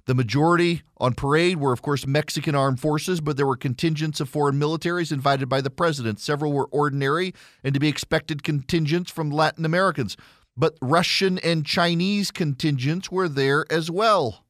The 0.09 0.14
majority 0.14 0.80
on 0.97 1.12
parade 1.12 1.59
were, 1.59 1.73
of 1.73 1.83
course, 1.83 2.07
Mexican 2.07 2.54
armed 2.54 2.80
forces, 2.80 3.21
but 3.21 3.37
there 3.37 3.47
were 3.47 3.59
contingents 3.59 4.21
of 4.21 4.30
foreign 4.30 4.59
militaries 4.59 5.12
invited 5.12 5.50
by 5.50 5.61
the 5.61 5.68
president. 5.68 6.18
Several 6.18 6.50
were 6.50 6.68
ordinary 6.71 7.35
and 7.62 7.75
to 7.75 7.80
be 7.80 7.88
expected 7.88 8.42
contingents 8.42 9.11
from 9.11 9.28
Latin 9.28 9.66
Americans, 9.66 10.16
but 10.57 10.78
Russian 10.80 11.37
and 11.40 11.66
Chinese 11.66 12.30
contingents 12.30 13.12
were 13.12 13.28
there 13.28 13.66
as 13.71 13.90
well. 13.90 14.47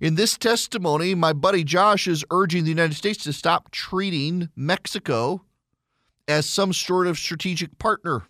In 0.00 0.16
this 0.16 0.36
testimony, 0.36 1.14
my 1.14 1.32
buddy 1.32 1.64
Josh 1.64 2.06
is 2.06 2.24
urging 2.30 2.64
the 2.64 2.70
United 2.70 2.94
States 2.94 3.24
to 3.24 3.32
stop 3.32 3.70
treating 3.70 4.50
Mexico 4.54 5.42
as 6.28 6.46
some 6.46 6.72
sort 6.72 7.06
of 7.06 7.18
strategic 7.18 7.78
partner. 7.78 8.24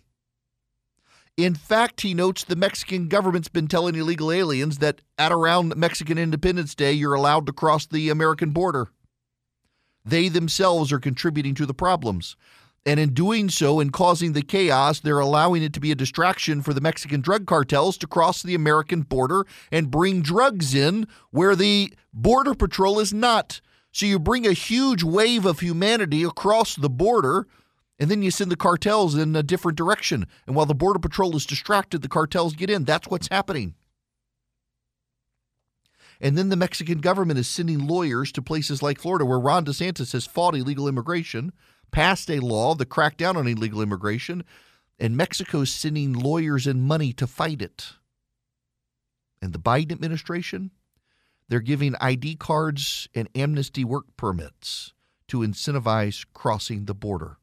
In 1.35 1.55
fact, 1.55 2.01
he 2.01 2.13
notes 2.13 2.43
the 2.43 2.55
Mexican 2.55 3.09
government's 3.09 3.49
been 3.49 3.67
telling 3.67 3.95
illegal 3.95 4.31
aliens 4.31 4.77
that 4.77 5.01
at 5.17 5.31
around 5.31 5.75
Mexican 5.75 6.17
Independence 6.17 6.73
Day, 6.73 6.93
you're 6.93 7.13
allowed 7.13 7.45
to 7.47 7.53
cross 7.53 7.85
the 7.85 8.09
American 8.09 8.51
border. 8.51 8.87
They 10.05 10.29
themselves 10.29 10.91
are 10.93 10.99
contributing 10.99 11.53
to 11.55 11.65
the 11.65 11.73
problems. 11.73 12.37
And 12.87 13.01
in 13.01 13.13
doing 13.13 13.49
so 13.49 13.81
and 13.81 13.91
causing 13.91 14.31
the 14.31 14.41
chaos, 14.41 15.01
they're 15.01 15.19
allowing 15.19 15.61
it 15.61 15.73
to 15.73 15.81
be 15.81 15.91
a 15.91 15.95
distraction 15.95 16.61
for 16.61 16.73
the 16.73 16.79
Mexican 16.79 17.19
drug 17.19 17.45
cartels 17.45 17.97
to 17.97 18.07
cross 18.07 18.41
the 18.41 18.55
American 18.55 19.01
border 19.01 19.45
and 19.73 19.91
bring 19.91 20.21
drugs 20.21 20.73
in 20.73 21.05
where 21.31 21.53
the 21.53 21.93
Border 22.13 22.53
Patrol 22.53 23.01
is 23.01 23.13
not. 23.13 23.59
So 23.91 24.05
you 24.05 24.17
bring 24.17 24.47
a 24.47 24.53
huge 24.53 25.03
wave 25.03 25.45
of 25.45 25.59
humanity 25.59 26.23
across 26.23 26.77
the 26.77 26.89
border, 26.89 27.45
and 27.99 28.09
then 28.09 28.23
you 28.23 28.31
send 28.31 28.49
the 28.51 28.55
cartels 28.55 29.15
in 29.15 29.35
a 29.35 29.43
different 29.43 29.77
direction. 29.77 30.25
And 30.45 30.55
while 30.55 30.65
the 30.65 30.73
Border 30.73 30.99
Patrol 30.99 31.35
is 31.35 31.45
distracted, 31.45 32.01
the 32.01 32.07
cartels 32.07 32.55
get 32.55 32.69
in. 32.69 32.85
That's 32.85 33.09
what's 33.09 33.27
happening. 33.27 33.75
And 36.21 36.37
then 36.37 36.47
the 36.47 36.55
Mexican 36.55 36.99
government 36.99 37.37
is 37.37 37.49
sending 37.49 37.85
lawyers 37.85 38.31
to 38.31 38.41
places 38.41 38.81
like 38.81 39.01
Florida, 39.01 39.25
where 39.25 39.39
Ron 39.39 39.65
DeSantis 39.65 40.13
has 40.13 40.25
fought 40.25 40.55
illegal 40.55 40.87
immigration 40.87 41.51
passed 41.91 42.29
a 42.29 42.39
law 42.39 42.75
that 42.75 42.89
cracked 42.89 43.17
down 43.17 43.37
on 43.37 43.47
illegal 43.47 43.81
immigration, 43.81 44.43
and 44.99 45.15
Mexico's 45.15 45.71
sending 45.71 46.13
lawyers 46.13 46.67
and 46.67 46.81
money 46.81 47.13
to 47.13 47.27
fight 47.27 47.61
it. 47.61 47.93
And 49.41 49.53
the 49.53 49.59
Biden 49.59 49.91
administration, 49.91 50.71
they're 51.47 51.59
giving 51.59 51.95
ID 52.01 52.35
cards 52.35 53.07
and 53.13 53.29
amnesty 53.35 53.83
work 53.83 54.05
permits 54.17 54.93
to 55.27 55.39
incentivize 55.39 56.25
crossing 56.33 56.85
the 56.85 56.95
border. 56.95 57.37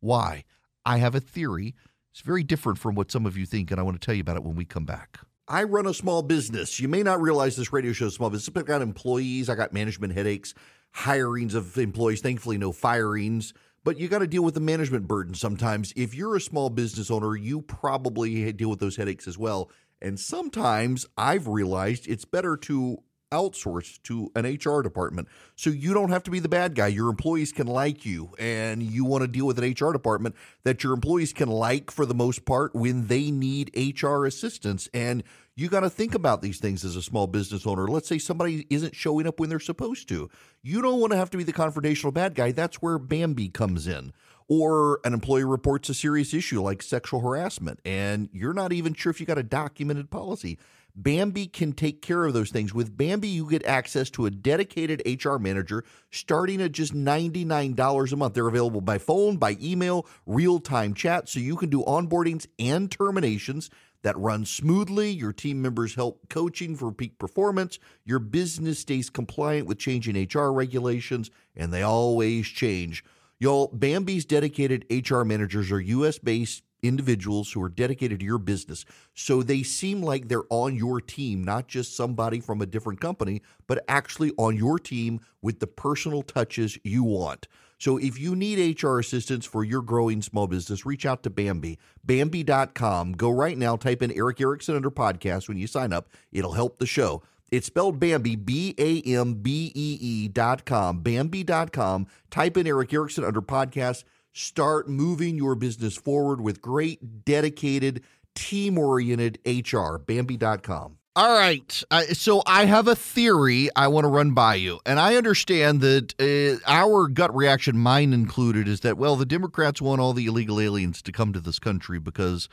Why? 0.00 0.44
I 0.84 0.98
have 0.98 1.14
a 1.14 1.20
theory. 1.20 1.74
It's 2.12 2.20
very 2.20 2.42
different 2.42 2.78
from 2.78 2.94
what 2.94 3.10
some 3.10 3.26
of 3.26 3.36
you 3.36 3.46
think, 3.46 3.70
and 3.70 3.80
I 3.80 3.82
want 3.82 4.00
to 4.00 4.04
tell 4.04 4.14
you 4.14 4.20
about 4.20 4.36
it 4.36 4.44
when 4.44 4.56
we 4.56 4.64
come 4.64 4.84
back. 4.84 5.20
I 5.48 5.62
run 5.62 5.86
a 5.86 5.94
small 5.94 6.22
business. 6.22 6.78
You 6.78 6.88
may 6.88 7.02
not 7.02 7.20
realize 7.20 7.56
this 7.56 7.72
radio 7.72 7.92
show 7.92 8.06
is 8.06 8.14
small 8.14 8.30
business. 8.30 8.54
I 8.54 8.62
got 8.62 8.82
employees, 8.82 9.48
I 9.48 9.54
got 9.54 9.72
management 9.72 10.12
headaches 10.12 10.54
hirings 10.94 11.54
of 11.54 11.76
employees, 11.78 12.20
thankfully, 12.20 12.58
no 12.58 12.72
firings. 12.72 13.52
But 13.84 13.98
you 13.98 14.08
got 14.08 14.18
to 14.18 14.26
deal 14.26 14.42
with 14.42 14.54
the 14.54 14.60
management 14.60 15.06
burden 15.06 15.34
sometimes. 15.34 15.92
If 15.96 16.14
you're 16.14 16.36
a 16.36 16.40
small 16.40 16.68
business 16.68 17.10
owner, 17.10 17.36
you 17.36 17.62
probably 17.62 18.52
deal 18.52 18.68
with 18.68 18.80
those 18.80 18.96
headaches 18.96 19.26
as 19.26 19.38
well. 19.38 19.70
And 20.02 20.18
sometimes 20.18 21.06
I've 21.16 21.48
realized 21.48 22.06
it's 22.08 22.24
better 22.24 22.56
to 22.58 22.98
outsource 23.30 24.02
to 24.04 24.30
an 24.34 24.44
HR 24.44 24.82
department. 24.82 25.28
So 25.56 25.70
you 25.70 25.94
don't 25.94 26.10
have 26.10 26.22
to 26.24 26.30
be 26.30 26.40
the 26.40 26.48
bad 26.48 26.74
guy. 26.74 26.86
Your 26.88 27.08
employees 27.10 27.52
can 27.52 27.66
like 27.66 28.06
you, 28.06 28.30
and 28.38 28.82
you 28.82 29.04
want 29.04 29.22
to 29.22 29.28
deal 29.28 29.46
with 29.46 29.58
an 29.58 29.74
HR 29.78 29.92
department 29.92 30.34
that 30.64 30.82
your 30.82 30.94
employees 30.94 31.32
can 31.32 31.48
like 31.48 31.90
for 31.90 32.06
the 32.06 32.14
most 32.14 32.44
part 32.44 32.74
when 32.74 33.06
they 33.08 33.30
need 33.30 33.70
HR 33.76 34.24
assistance. 34.24 34.88
And 34.94 35.22
You 35.58 35.68
got 35.68 35.80
to 35.80 35.90
think 35.90 36.14
about 36.14 36.40
these 36.40 36.60
things 36.60 36.84
as 36.84 36.94
a 36.94 37.02
small 37.02 37.26
business 37.26 37.66
owner. 37.66 37.88
Let's 37.88 38.06
say 38.06 38.18
somebody 38.18 38.64
isn't 38.70 38.94
showing 38.94 39.26
up 39.26 39.40
when 39.40 39.50
they're 39.50 39.58
supposed 39.58 40.08
to. 40.08 40.30
You 40.62 40.80
don't 40.80 41.00
want 41.00 41.10
to 41.10 41.16
have 41.16 41.30
to 41.30 41.36
be 41.36 41.42
the 41.42 41.52
confrontational 41.52 42.14
bad 42.14 42.36
guy. 42.36 42.52
That's 42.52 42.80
where 42.80 42.96
Bambee 42.96 43.48
comes 43.48 43.88
in. 43.88 44.12
Or 44.46 45.00
an 45.04 45.14
employee 45.14 45.42
reports 45.42 45.88
a 45.88 45.94
serious 45.94 46.32
issue 46.32 46.62
like 46.62 46.80
sexual 46.80 47.18
harassment, 47.18 47.80
and 47.84 48.28
you're 48.32 48.54
not 48.54 48.72
even 48.72 48.94
sure 48.94 49.10
if 49.10 49.18
you 49.18 49.26
got 49.26 49.36
a 49.36 49.42
documented 49.42 50.10
policy. 50.10 50.60
Bambee 51.00 51.46
can 51.46 51.72
take 51.72 52.02
care 52.02 52.24
of 52.24 52.34
those 52.34 52.50
things. 52.50 52.74
With 52.74 52.96
Bambee, 52.96 53.28
you 53.28 53.48
get 53.48 53.64
access 53.64 54.10
to 54.10 54.26
a 54.26 54.32
dedicated 54.32 55.00
HR 55.06 55.36
manager 55.36 55.84
starting 56.10 56.60
at 56.60 56.72
just 56.72 56.92
$99 56.92 58.12
a 58.12 58.16
month. 58.16 58.34
They're 58.34 58.48
available 58.48 58.80
by 58.80 58.98
phone, 58.98 59.36
by 59.36 59.56
email, 59.62 60.06
real 60.26 60.58
time 60.58 60.94
chat, 60.94 61.28
so 61.28 61.38
you 61.38 61.54
can 61.54 61.70
do 61.70 61.84
onboardings 61.84 62.46
and 62.58 62.90
terminations 62.90 63.70
that 64.02 64.18
run 64.18 64.44
smoothly. 64.44 65.10
Your 65.10 65.32
team 65.32 65.62
members 65.62 65.94
help 65.94 66.28
coaching 66.28 66.74
for 66.74 66.90
peak 66.90 67.16
performance. 67.16 67.78
Your 68.04 68.18
business 68.18 68.80
stays 68.80 69.08
compliant 69.08 69.68
with 69.68 69.78
changing 69.78 70.28
HR 70.32 70.50
regulations, 70.50 71.30
and 71.54 71.72
they 71.72 71.82
always 71.82 72.48
change. 72.48 73.04
Y'all, 73.38 73.68
Bambee's 73.68 74.24
dedicated 74.24 74.84
HR 74.90 75.22
managers 75.22 75.70
are 75.70 75.80
US 75.80 76.18
based 76.18 76.64
individuals 76.82 77.52
who 77.52 77.62
are 77.62 77.68
dedicated 77.68 78.20
to 78.20 78.26
your 78.26 78.38
business. 78.38 78.84
So 79.14 79.42
they 79.42 79.62
seem 79.62 80.02
like 80.02 80.28
they're 80.28 80.44
on 80.50 80.76
your 80.76 81.00
team, 81.00 81.44
not 81.44 81.68
just 81.68 81.96
somebody 81.96 82.40
from 82.40 82.60
a 82.60 82.66
different 82.66 83.00
company, 83.00 83.42
but 83.66 83.84
actually 83.88 84.32
on 84.38 84.56
your 84.56 84.78
team 84.78 85.20
with 85.42 85.60
the 85.60 85.66
personal 85.66 86.22
touches 86.22 86.78
you 86.84 87.02
want. 87.02 87.48
So 87.78 87.96
if 87.96 88.18
you 88.18 88.34
need 88.34 88.82
HR 88.82 88.98
assistance 88.98 89.46
for 89.46 89.62
your 89.62 89.82
growing 89.82 90.20
small 90.20 90.48
business, 90.48 90.84
reach 90.84 91.06
out 91.06 91.22
to 91.22 91.30
Bambee. 91.30 91.78
Bambee.com. 92.04 93.12
Go 93.12 93.30
right 93.30 93.56
now, 93.56 93.76
type 93.76 94.02
in 94.02 94.10
Erick 94.16 94.40
Erickson 94.40 94.74
under 94.74 94.90
podcast 94.90 95.46
when 95.48 95.58
you 95.58 95.68
sign 95.68 95.92
up. 95.92 96.08
It'll 96.32 96.52
help 96.52 96.78
the 96.78 96.86
show. 96.86 97.22
It's 97.50 97.66
spelled 97.66 97.98
Bambee, 97.98 98.36
B 98.36 98.74
A 98.78 99.00
M 99.02 99.34
B 99.34 99.72
E 99.74 99.98
E 100.00 100.28
dot 100.28 100.64
com, 100.66 101.00
Bambee.com. 101.00 102.06
Type 102.30 102.56
in 102.56 102.66
Erick 102.66 102.92
Erickson 102.92 103.24
under 103.24 103.40
podcast. 103.40 104.04
Start 104.32 104.88
moving 104.88 105.36
your 105.36 105.54
business 105.54 105.96
forward 105.96 106.40
with 106.40 106.60
great, 106.60 107.24
dedicated, 107.24 108.02
team 108.34 108.78
oriented 108.78 109.38
HR. 109.44 109.98
Bambee.com. 109.98 110.98
All 111.18 111.36
right. 111.36 111.82
Uh, 111.90 112.02
so 112.02 112.44
I 112.46 112.66
have 112.66 112.86
a 112.86 112.94
theory 112.94 113.68
I 113.74 113.88
want 113.88 114.04
to 114.04 114.08
run 114.08 114.34
by 114.34 114.54
you. 114.54 114.78
And 114.86 115.00
I 115.00 115.16
understand 115.16 115.80
that 115.80 116.14
uh, 116.20 116.62
our 116.64 117.08
gut 117.08 117.34
reaction, 117.34 117.76
mine 117.76 118.12
included, 118.12 118.68
is 118.68 118.80
that, 118.80 118.96
well, 118.96 119.16
the 119.16 119.26
Democrats 119.26 119.82
want 119.82 120.00
all 120.00 120.12
the 120.12 120.26
illegal 120.26 120.60
aliens 120.60 121.02
to 121.02 121.10
come 121.10 121.32
to 121.32 121.40
this 121.40 121.58
country 121.58 121.98
because 121.98 122.48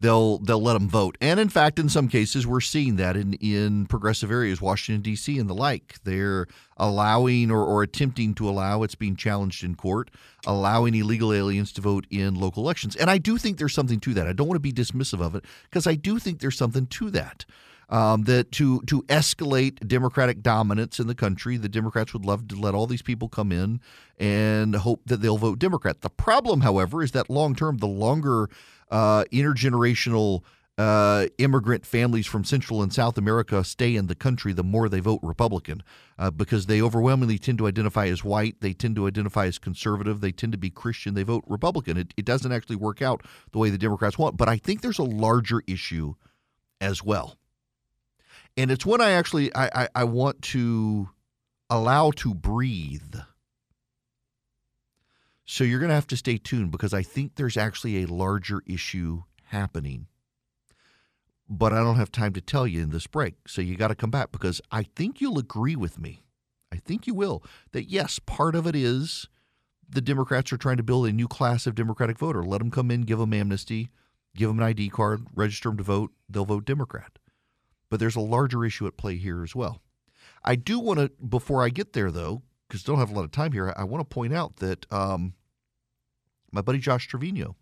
they'll 0.00 0.38
they'll 0.38 0.62
let 0.62 0.74
them 0.74 0.88
vote. 0.88 1.16
And 1.20 1.40
in 1.40 1.48
fact, 1.48 1.78
in 1.78 1.88
some 1.88 2.08
cases, 2.08 2.46
we're 2.46 2.60
seeing 2.60 2.96
that 2.96 3.16
in 3.16 3.34
in 3.34 3.86
progressive 3.86 4.30
areas, 4.30 4.60
Washington 4.60 5.02
D.C. 5.02 5.38
and 5.38 5.48
the 5.48 5.54
like. 5.54 5.96
They're 6.04 6.46
allowing 6.76 7.50
or, 7.50 7.64
or 7.64 7.82
attempting 7.82 8.34
to 8.34 8.48
allow 8.48 8.82
it's 8.82 8.94
being 8.94 9.16
challenged 9.16 9.64
in 9.64 9.74
court, 9.74 10.10
allowing 10.46 10.94
illegal 10.94 11.32
aliens 11.32 11.72
to 11.72 11.80
vote 11.80 12.06
in 12.10 12.34
local 12.34 12.62
elections. 12.62 12.96
And 12.96 13.10
I 13.10 13.18
do 13.18 13.38
think 13.38 13.58
there's 13.58 13.74
something 13.74 14.00
to 14.00 14.14
that. 14.14 14.26
I 14.26 14.32
don't 14.32 14.48
want 14.48 14.56
to 14.56 14.60
be 14.60 14.72
dismissive 14.72 15.20
of 15.20 15.34
it 15.34 15.44
because 15.64 15.86
I 15.86 15.94
do 15.94 16.18
think 16.18 16.40
there's 16.40 16.58
something 16.58 16.86
to 16.86 17.10
that 17.10 17.44
um, 17.88 18.24
that 18.24 18.50
to 18.52 18.80
to 18.82 19.02
escalate 19.02 19.86
Democratic 19.86 20.42
dominance 20.42 20.98
in 20.98 21.06
the 21.06 21.14
country, 21.14 21.56
the 21.56 21.68
Democrats 21.68 22.12
would 22.12 22.24
love 22.24 22.48
to 22.48 22.56
let 22.56 22.74
all 22.74 22.86
these 22.86 23.02
people 23.02 23.28
come 23.28 23.52
in 23.52 23.80
and 24.18 24.74
hope 24.74 25.02
that 25.06 25.18
they'll 25.18 25.38
vote 25.38 25.58
Democrat. 25.58 26.00
The 26.00 26.10
problem, 26.10 26.62
however, 26.62 27.02
is 27.02 27.12
that 27.12 27.30
long 27.30 27.54
term, 27.54 27.78
the 27.78 27.86
longer 27.86 28.48
uh, 28.90 29.24
intergenerational 29.32 30.42
uh, 30.78 31.26
immigrant 31.38 31.86
families 31.86 32.26
from 32.26 32.44
Central 32.44 32.82
and 32.82 32.92
South 32.92 33.16
America 33.16 33.64
stay 33.64 33.96
in 33.96 34.08
the 34.08 34.14
country, 34.14 34.52
the 34.52 34.62
more 34.62 34.88
they 34.88 35.00
vote 35.00 35.20
Republican 35.22 35.82
uh, 36.18 36.30
because 36.30 36.66
they 36.66 36.82
overwhelmingly 36.82 37.38
tend 37.38 37.56
to 37.58 37.66
identify 37.66 38.06
as 38.08 38.22
white. 38.22 38.60
They 38.60 38.74
tend 38.74 38.96
to 38.96 39.06
identify 39.06 39.46
as 39.46 39.58
conservative. 39.58 40.20
They 40.20 40.32
tend 40.32 40.52
to 40.52 40.58
be 40.58 40.68
Christian. 40.68 41.14
They 41.14 41.22
vote 41.22 41.44
Republican. 41.46 41.96
It, 41.96 42.12
it 42.16 42.26
doesn't 42.26 42.52
actually 42.52 42.76
work 42.76 43.00
out 43.00 43.24
the 43.52 43.58
way 43.58 43.70
the 43.70 43.78
Democrats 43.78 44.18
want. 44.18 44.36
But 44.36 44.48
I 44.48 44.58
think 44.58 44.82
there's 44.82 44.98
a 44.98 45.04
larger 45.04 45.62
issue 45.66 46.14
as 46.80 47.02
well 47.02 47.38
and 48.56 48.70
it's 48.70 48.86
one 48.86 49.00
I 49.00 49.12
actually 49.12 49.54
I, 49.54 49.66
I, 49.82 49.88
I 49.94 50.04
want 50.04 50.42
to 50.42 51.08
allow 51.68 52.10
to 52.12 52.34
breathe. 52.34 53.16
So 55.46 55.64
you're 55.64 55.78
going 55.78 55.90
to 55.90 55.94
have 55.94 56.06
to 56.08 56.16
stay 56.16 56.38
tuned 56.38 56.72
because 56.72 56.92
I 56.92 57.02
think 57.02 57.36
there's 57.36 57.56
actually 57.56 58.02
a 58.02 58.06
larger 58.06 58.62
issue 58.66 59.22
happening. 59.44 60.08
But 61.48 61.72
I 61.72 61.76
don't 61.76 61.96
have 61.96 62.10
time 62.10 62.32
to 62.32 62.40
tell 62.40 62.66
you 62.66 62.82
in 62.82 62.90
this 62.90 63.06
break. 63.06 63.34
So 63.48 63.62
you 63.62 63.76
got 63.76 63.88
to 63.88 63.94
come 63.94 64.10
back 64.10 64.32
because 64.32 64.60
I 64.72 64.82
think 64.82 65.20
you'll 65.20 65.38
agree 65.38 65.76
with 65.76 65.98
me. 65.98 66.24
I 66.72 66.76
think 66.76 67.06
you 67.06 67.14
will 67.14 67.44
that 67.72 67.88
yes, 67.88 68.18
part 68.18 68.56
of 68.56 68.66
it 68.66 68.74
is 68.74 69.28
the 69.88 70.00
Democrats 70.00 70.52
are 70.52 70.56
trying 70.56 70.78
to 70.78 70.82
build 70.82 71.06
a 71.06 71.12
new 71.12 71.28
class 71.28 71.66
of 71.66 71.76
Democratic 71.76 72.18
voter. 72.18 72.42
Let 72.42 72.58
them 72.58 72.72
come 72.72 72.90
in, 72.90 73.02
give 73.02 73.20
them 73.20 73.32
amnesty, 73.32 73.90
give 74.34 74.48
them 74.48 74.58
an 74.58 74.64
ID 74.64 74.88
card, 74.88 75.24
register 75.34 75.68
them 75.68 75.78
to 75.78 75.84
vote. 75.84 76.10
They'll 76.28 76.44
vote 76.44 76.64
Democrat 76.64 77.20
but 77.88 78.00
there's 78.00 78.16
a 78.16 78.20
larger 78.20 78.64
issue 78.64 78.86
at 78.86 78.96
play 78.96 79.16
here 79.16 79.42
as 79.42 79.54
well. 79.54 79.82
I 80.44 80.56
do 80.56 80.78
want 80.78 80.98
to, 80.98 81.10
before 81.24 81.62
I 81.64 81.68
get 81.68 81.92
there 81.92 82.10
though, 82.10 82.42
because 82.66 82.82
don't 82.82 82.98
have 82.98 83.10
a 83.10 83.14
lot 83.14 83.24
of 83.24 83.30
time 83.30 83.52
here, 83.52 83.72
I 83.76 83.84
want 83.84 84.08
to 84.08 84.14
point 84.14 84.34
out 84.34 84.56
that 84.56 84.90
um, 84.92 85.34
my 86.50 86.60
buddy 86.60 86.78
Josh 86.78 87.06
Trevino, 87.06 87.56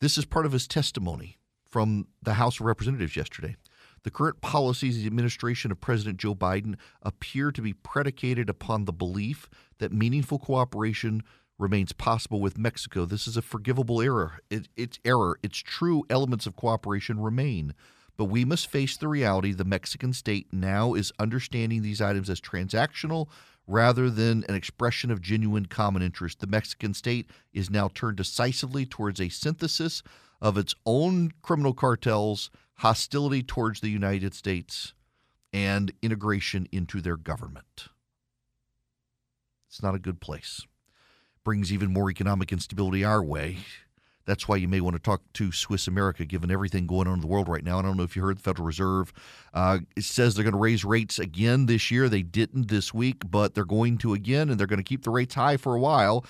this 0.00 0.18
is 0.18 0.24
part 0.24 0.46
of 0.46 0.52
his 0.52 0.66
testimony 0.66 1.38
from 1.68 2.08
the 2.22 2.34
House 2.34 2.60
of 2.60 2.66
Representatives 2.66 3.16
yesterday. 3.16 3.56
The 4.04 4.10
current 4.10 4.40
policies 4.40 4.96
of 4.96 5.02
the 5.02 5.08
administration 5.08 5.70
of 5.72 5.80
President 5.80 6.18
Joe 6.18 6.34
Biden 6.34 6.76
appear 7.02 7.50
to 7.50 7.60
be 7.60 7.72
predicated 7.72 8.48
upon 8.48 8.84
the 8.84 8.92
belief 8.92 9.48
that 9.78 9.92
meaningful 9.92 10.38
cooperation 10.38 11.22
remains 11.58 11.92
possible 11.92 12.40
with 12.40 12.56
Mexico. 12.56 13.04
This 13.04 13.26
is 13.26 13.36
a 13.36 13.42
forgivable 13.42 14.00
error. 14.00 14.38
It, 14.48 14.68
it's 14.76 15.00
error. 15.04 15.38
Its 15.42 15.58
true 15.58 16.04
elements 16.08 16.46
of 16.46 16.54
cooperation 16.54 17.20
remain. 17.20 17.74
But 18.16 18.26
we 18.26 18.44
must 18.44 18.70
face 18.70 18.96
the 18.96 19.08
reality 19.08 19.52
the 19.52 19.64
Mexican 19.64 20.12
state 20.12 20.46
now 20.52 20.94
is 20.94 21.12
understanding 21.18 21.82
these 21.82 22.00
items 22.00 22.30
as 22.30 22.40
transactional 22.40 23.28
rather 23.68 24.08
than 24.08 24.44
an 24.48 24.54
expression 24.54 25.10
of 25.10 25.20
genuine 25.20 25.66
common 25.66 26.02
interest. 26.02 26.40
The 26.40 26.46
Mexican 26.46 26.94
state 26.94 27.30
is 27.52 27.70
now 27.70 27.88
turned 27.94 28.16
decisively 28.16 28.86
towards 28.86 29.20
a 29.20 29.28
synthesis 29.28 30.02
of 30.40 30.56
its 30.56 30.74
own 30.86 31.32
criminal 31.42 31.74
cartels, 31.74 32.50
hostility 32.78 33.42
towards 33.42 33.80
the 33.80 33.90
United 33.90 34.34
States, 34.34 34.94
and 35.52 35.92
integration 36.00 36.66
into 36.72 37.00
their 37.00 37.16
government. 37.16 37.88
It's 39.68 39.82
not 39.82 39.94
a 39.94 40.00
good 40.00 40.20
place. 40.20 40.66
Brings 41.44 41.70
even 41.72 41.92
more 41.92 42.10
economic 42.10 42.52
instability 42.52 43.04
our 43.04 43.22
way. 43.22 43.58
That's 44.28 44.46
why 44.46 44.56
you 44.56 44.68
may 44.68 44.82
want 44.82 44.94
to 44.94 45.00
talk 45.00 45.22
to 45.32 45.50
Swiss 45.52 45.88
America, 45.88 46.26
given 46.26 46.50
everything 46.50 46.86
going 46.86 47.08
on 47.08 47.14
in 47.14 47.20
the 47.22 47.26
world 47.26 47.48
right 47.48 47.64
now. 47.64 47.78
I 47.78 47.82
don't 47.82 47.96
know 47.96 48.02
if 48.02 48.14
you 48.14 48.22
heard 48.22 48.36
the 48.36 48.42
Federal 48.42 48.66
Reserve. 48.66 49.10
Uh, 49.54 49.78
it 49.96 50.04
says 50.04 50.34
they're 50.34 50.44
going 50.44 50.52
to 50.52 50.58
raise 50.58 50.84
rates 50.84 51.18
again 51.18 51.64
this 51.64 51.90
year. 51.90 52.10
They 52.10 52.20
didn't 52.20 52.68
this 52.68 52.92
week, 52.92 53.22
but 53.30 53.54
they're 53.54 53.64
going 53.64 53.96
to 53.98 54.12
again, 54.12 54.50
and 54.50 54.60
they're 54.60 54.66
going 54.66 54.76
to 54.76 54.84
keep 54.84 55.04
the 55.04 55.10
rates 55.10 55.34
high 55.34 55.56
for 55.56 55.74
a 55.74 55.80
while. 55.80 56.26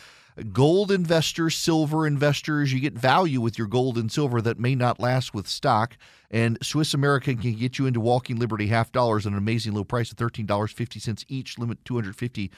Gold 0.53 0.93
investors, 0.93 1.57
silver 1.57 2.07
investors, 2.07 2.73
you 2.73 2.79
get 2.79 2.95
value 2.95 3.41
with 3.41 3.59
your 3.59 3.67
gold 3.67 3.99
and 3.99 4.13
silver 4.13 4.41
that 4.43 4.61
may 4.61 4.77
not 4.77 5.01
last 5.01 5.35
with 5.35 5.49
stock. 5.49 5.97
And 6.31 6.57
Swiss 6.63 6.95
American 6.95 7.39
can 7.39 7.55
get 7.55 7.81
you 7.81 7.87
into 7.87 7.99
Walking 7.99 8.37
Liberty 8.37 8.69
half 8.69 8.93
dollars 8.93 9.27
at 9.27 9.33
an 9.33 9.39
amazing 9.39 9.73
low 9.73 9.83
price 9.83 10.13
of 10.13 10.19
$13.50 10.19 11.25
each, 11.27 11.59
limit 11.59 11.85
250 11.85 12.53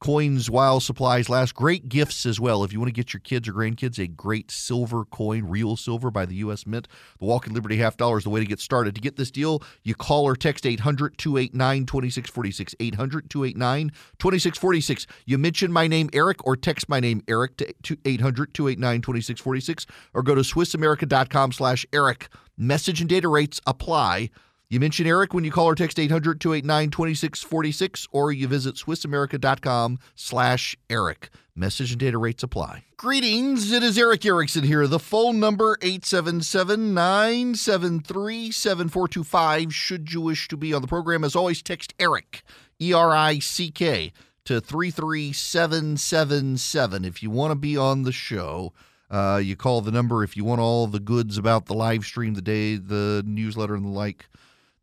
coins 0.00 0.50
while 0.50 0.80
supplies 0.80 1.28
last. 1.28 1.54
Great 1.54 1.88
gifts 1.88 2.26
as 2.26 2.38
well. 2.38 2.64
If 2.64 2.72
you 2.72 2.78
want 2.78 2.88
to 2.88 2.92
get 2.92 3.12
your 3.12 3.20
kids 3.20 3.48
or 3.48 3.52
grandkids 3.52 3.98
a 3.98 4.06
great 4.06 4.50
silver 4.50 5.04
coin, 5.04 5.44
real 5.44 5.76
silver 5.76 6.10
by 6.10 6.26
the 6.26 6.36
U.S. 6.36 6.66
Mint, 6.66 6.88
the 7.18 7.24
Walking 7.24 7.54
Liberty 7.54 7.76
half 7.76 7.96
dollar 7.96 8.18
is 8.18 8.24
the 8.24 8.30
way 8.30 8.40
to 8.40 8.46
get 8.46 8.60
started. 8.60 8.94
To 8.94 9.00
get 9.00 9.16
this 9.16 9.30
deal, 9.30 9.62
you 9.82 9.94
call 9.94 10.24
or 10.24 10.36
text 10.36 10.66
800 10.66 11.16
289 11.18 11.86
2646. 11.86 12.74
800 12.80 13.30
289 13.30 13.88
2646. 14.18 15.06
You 15.24 15.38
mention 15.38 15.72
my 15.72 15.86
name, 15.86 16.10
Eric, 16.12 16.46
or 16.46 16.56
text 16.56 16.88
my 16.88 17.00
name, 17.00 17.22
Eric, 17.28 17.56
to 17.56 17.96
800 18.04 18.54
289 18.54 19.00
2646, 19.02 19.86
or 20.14 20.22
go 20.22 20.34
to 20.34 20.42
SwissAmerica.com 20.42 21.52
slash 21.52 21.86
Eric. 21.92 22.28
Message 22.58 23.00
and 23.00 23.08
data 23.08 23.28
rates 23.28 23.60
apply. 23.66 24.30
You 24.68 24.80
mention 24.80 25.06
Eric 25.06 25.32
when 25.32 25.44
you 25.44 25.52
call 25.52 25.66
or 25.66 25.76
text 25.76 25.96
800 25.96 26.40
289 26.40 26.90
2646, 26.90 28.08
or 28.10 28.32
you 28.32 28.48
visit 28.48 28.74
SwissAmerica.com 28.74 30.00
slash 30.16 30.76
Eric. 30.90 31.30
Message 31.54 31.92
and 31.92 32.00
data 32.00 32.18
rates 32.18 32.42
apply. 32.42 32.82
Greetings, 32.96 33.70
it 33.70 33.84
is 33.84 33.96
Erick 33.96 34.26
Erickson 34.26 34.64
here. 34.64 34.88
The 34.88 34.98
phone 34.98 35.38
number 35.38 35.78
877 35.82 36.92
973 36.94 38.50
7425. 38.50 39.72
Should 39.72 40.12
you 40.12 40.20
wish 40.20 40.48
to 40.48 40.56
be 40.56 40.74
on 40.74 40.82
the 40.82 40.88
program, 40.88 41.22
as 41.22 41.36
always, 41.36 41.62
text 41.62 41.94
ERICK, 42.00 42.42
E 42.80 42.92
R 42.92 43.14
I 43.14 43.38
C 43.38 43.70
K, 43.70 44.12
to 44.46 44.60
33777. 44.60 47.04
If 47.04 47.22
you 47.22 47.30
want 47.30 47.52
to 47.52 47.56
be 47.56 47.76
on 47.76 48.02
the 48.02 48.10
show, 48.12 48.72
Uh, 49.08 49.40
you 49.40 49.54
call 49.54 49.82
the 49.82 49.92
number 49.92 50.24
if 50.24 50.36
you 50.36 50.44
want 50.44 50.60
all 50.60 50.88
the 50.88 50.98
goods 50.98 51.38
about 51.38 51.66
the 51.66 51.74
live 51.74 52.04
stream, 52.04 52.34
the 52.34 52.42
day, 52.42 52.74
the 52.74 53.22
newsletter, 53.24 53.76
and 53.76 53.84
the 53.84 53.88
like. 53.90 54.28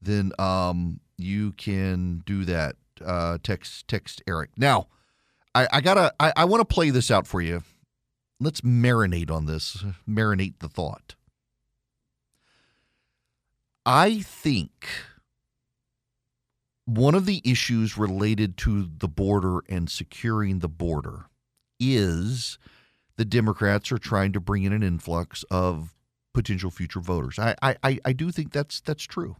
Then 0.03 0.31
um, 0.39 0.99
you 1.17 1.51
can 1.53 2.21
do 2.25 2.45
that. 2.45 2.75
Uh, 3.03 3.37
text 3.43 3.87
text 3.87 4.21
Eric. 4.27 4.51
Now, 4.55 4.87
I, 5.55 5.67
I 5.73 5.81
gotta. 5.81 6.13
I, 6.19 6.31
I 6.37 6.45
want 6.45 6.61
to 6.61 6.73
play 6.73 6.89
this 6.89 7.09
out 7.09 7.27
for 7.27 7.41
you. 7.41 7.63
Let's 8.39 8.61
marinate 8.61 9.31
on 9.31 9.45
this. 9.45 9.83
Marinate 10.07 10.59
the 10.59 10.69
thought. 10.69 11.15
I 13.85 14.21
think 14.21 14.87
one 16.85 17.15
of 17.15 17.25
the 17.25 17.41
issues 17.43 17.97
related 17.97 18.57
to 18.57 18.89
the 18.97 19.07
border 19.07 19.59
and 19.69 19.89
securing 19.89 20.59
the 20.59 20.69
border 20.69 21.25
is 21.79 22.57
the 23.17 23.25
Democrats 23.25 23.91
are 23.91 23.97
trying 23.97 24.33
to 24.33 24.39
bring 24.39 24.63
in 24.63 24.73
an 24.73 24.83
influx 24.83 25.43
of 25.51 25.93
potential 26.33 26.71
future 26.71 26.99
voters. 26.99 27.37
I, 27.39 27.55
I, 27.61 27.99
I 28.03 28.13
do 28.13 28.31
think 28.31 28.51
that's 28.51 28.81
that's 28.81 29.03
true. 29.03 29.35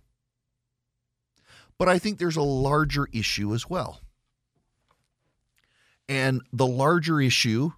But 1.83 1.91
I 1.91 1.99
think 1.99 2.17
there's 2.17 2.37
a 2.37 2.41
larger 2.41 3.09
issue 3.11 3.53
as 3.53 3.69
well. 3.69 3.99
And 6.07 6.41
the 6.53 6.65
larger 6.65 7.19
issue 7.19 7.71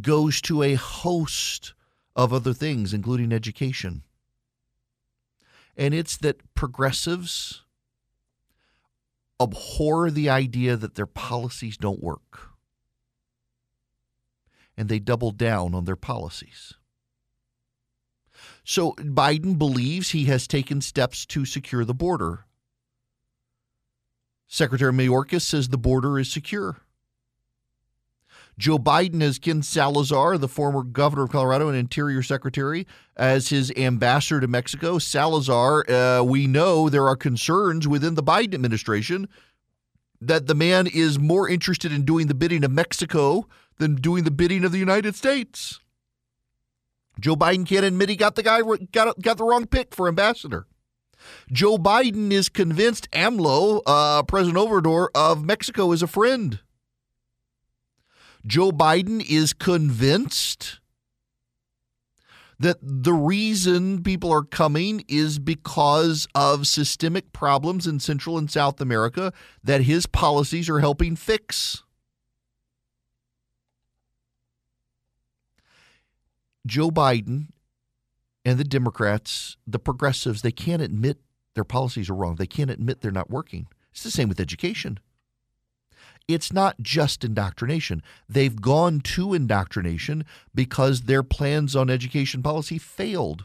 goes 0.00 0.40
to 0.40 0.64
a 0.64 0.74
host 0.74 1.74
of 2.16 2.32
other 2.32 2.52
things, 2.52 2.92
including 2.92 3.32
education. 3.32 4.02
And 5.76 5.94
it's 5.94 6.16
that 6.16 6.52
progressives 6.56 7.62
abhor 9.40 10.10
the 10.10 10.28
idea 10.28 10.76
that 10.76 10.96
their 10.96 11.06
policies 11.06 11.76
don't 11.76 12.02
work 12.02 12.48
and 14.76 14.88
they 14.88 14.98
double 14.98 15.30
down 15.30 15.76
on 15.76 15.84
their 15.84 15.94
policies. 15.94 16.74
So 18.68 18.94
Biden 18.94 19.56
believes 19.56 20.10
he 20.10 20.24
has 20.24 20.48
taken 20.48 20.80
steps 20.80 21.24
to 21.26 21.44
secure 21.44 21.84
the 21.84 21.94
border. 21.94 22.46
Secretary 24.48 24.92
Mayorkas 24.92 25.42
says 25.42 25.68
the 25.68 25.78
border 25.78 26.18
is 26.18 26.32
secure. 26.32 26.78
Joe 28.58 28.78
Biden 28.78 29.20
has 29.20 29.38
Ken 29.38 29.62
Salazar, 29.62 30.36
the 30.36 30.48
former 30.48 30.82
governor 30.82 31.22
of 31.22 31.30
Colorado 31.30 31.68
and 31.68 31.78
Interior 31.78 32.24
Secretary, 32.24 32.88
as 33.16 33.50
his 33.50 33.70
ambassador 33.76 34.40
to 34.40 34.48
Mexico. 34.48 34.98
Salazar, 34.98 35.88
uh, 35.88 36.24
we 36.24 36.48
know 36.48 36.88
there 36.88 37.06
are 37.06 37.16
concerns 37.16 37.86
within 37.86 38.16
the 38.16 38.22
Biden 38.22 38.54
administration 38.54 39.28
that 40.20 40.48
the 40.48 40.56
man 40.56 40.88
is 40.88 41.20
more 41.20 41.48
interested 41.48 41.92
in 41.92 42.04
doing 42.04 42.26
the 42.26 42.34
bidding 42.34 42.64
of 42.64 42.72
Mexico 42.72 43.46
than 43.78 43.94
doing 43.94 44.24
the 44.24 44.32
bidding 44.32 44.64
of 44.64 44.72
the 44.72 44.78
United 44.78 45.14
States. 45.14 45.78
Joe 47.18 47.36
Biden 47.36 47.66
can't 47.66 47.84
admit 47.84 48.08
he 48.08 48.16
got 48.16 48.34
the 48.34 48.42
guy 48.42 48.60
got 48.92 49.20
got 49.20 49.38
the 49.38 49.44
wrong 49.44 49.66
pick 49.66 49.94
for 49.94 50.08
ambassador. 50.08 50.66
Joe 51.50 51.78
Biden 51.78 52.30
is 52.30 52.48
convinced 52.48 53.10
AMLO, 53.12 53.80
uh, 53.86 54.22
President 54.24 54.58
Obrador 54.58 55.08
of 55.14 55.44
Mexico, 55.44 55.92
is 55.92 56.02
a 56.02 56.06
friend. 56.06 56.60
Joe 58.46 58.70
Biden 58.70 59.24
is 59.28 59.52
convinced 59.52 60.78
that 62.58 62.78
the 62.80 63.12
reason 63.12 64.02
people 64.02 64.32
are 64.32 64.44
coming 64.44 65.04
is 65.08 65.38
because 65.38 66.26
of 66.34 66.66
systemic 66.66 67.32
problems 67.32 67.86
in 67.86 68.00
Central 68.00 68.38
and 68.38 68.50
South 68.50 68.80
America 68.80 69.32
that 69.62 69.82
his 69.82 70.06
policies 70.06 70.68
are 70.68 70.80
helping 70.80 71.16
fix. 71.16 71.82
Joe 76.66 76.90
Biden 76.90 77.48
and 78.44 78.58
the 78.58 78.64
Democrats, 78.64 79.56
the 79.66 79.78
progressives, 79.78 80.42
they 80.42 80.52
can't 80.52 80.82
admit 80.82 81.18
their 81.54 81.64
policies 81.64 82.10
are 82.10 82.14
wrong. 82.14 82.36
They 82.36 82.46
can't 82.46 82.70
admit 82.70 83.00
they're 83.00 83.10
not 83.10 83.30
working. 83.30 83.66
It's 83.90 84.02
the 84.02 84.10
same 84.10 84.28
with 84.28 84.40
education. 84.40 84.98
It's 86.28 86.52
not 86.52 86.76
just 86.82 87.24
indoctrination. 87.24 88.02
They've 88.28 88.60
gone 88.60 89.00
to 89.00 89.32
indoctrination 89.32 90.24
because 90.54 91.02
their 91.02 91.22
plans 91.22 91.76
on 91.76 91.88
education 91.88 92.42
policy 92.42 92.78
failed. 92.78 93.44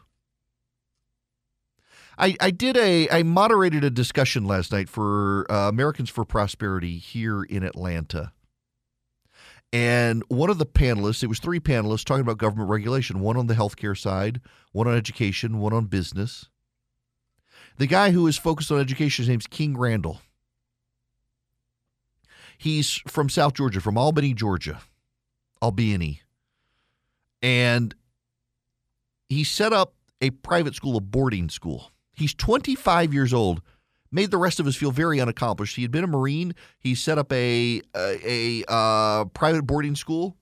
I, 2.18 2.36
I 2.40 2.52
did 2.52 2.78
a 2.78 3.10
I 3.10 3.24
moderated 3.24 3.84
a 3.84 3.90
discussion 3.90 4.46
last 4.46 4.72
night 4.72 4.90
for 4.90 5.50
uh, 5.50 5.70
Americans 5.70 6.10
for 6.10 6.26
Prosperity 6.26 6.98
here 6.98 7.44
in 7.44 7.64
Atlanta. 7.64 8.34
And 9.74 10.24
one 10.28 10.50
of 10.50 10.58
the 10.58 10.66
panelists, 10.66 11.24
it 11.24 11.28
was 11.28 11.40
three 11.40 11.60
panelists 11.60 12.04
talking 12.04 12.22
about 12.22 12.38
government 12.38 12.70
regulation, 12.70 13.22
one 13.22 13.38
on 13.38 13.48
the 13.48 13.54
healthcare 13.54 13.98
side, 13.98 14.42
one 14.74 14.88
on 14.88 14.96
education, 14.96 15.60
one 15.60 15.74
on 15.74 15.86
business. 15.86 16.50
The 17.78 17.88
guy 17.88 18.12
who 18.12 18.28
is 18.28 18.38
focused 18.38 18.72
on 18.72 18.80
education, 18.80 19.24
his 19.24 19.30
name's 19.30 19.48
King 19.48 19.78
Randall. 19.78 20.22
He's 22.58 23.02
from 23.08 23.30
South 23.30 23.54
Georgia, 23.54 23.80
from 23.80 23.98
Albany, 23.98 24.34
Georgia. 24.34 24.82
Albany. 25.62 26.22
And 27.42 27.96
he 29.30 29.44
set 29.44 29.74
up 29.74 29.96
a 30.20 30.32
private 30.32 30.76
school, 30.76 30.98
a 30.98 31.02
boarding 31.02 31.50
school. 31.50 31.92
He's 32.14 32.34
25 32.34 33.14
years 33.14 33.34
old 33.34 33.62
made 34.12 34.32
the 34.32 34.38
rest 34.38 34.60
of 34.60 34.67
us 34.67 34.76
feel 34.76 34.91
very 34.91 35.19
unaccomplished. 35.19 35.76
He 35.76 35.82
had 35.82 35.91
been 35.91 36.04
a 36.04 36.08
Marine. 36.08 36.54
He 36.80 36.95
set 36.95 37.17
up 37.17 37.32
a 37.32 37.82
a, 37.95 38.19
a 38.26 38.71
uh, 38.71 39.26
private 39.26 39.63
boarding 39.63 39.95
school. 39.95 40.38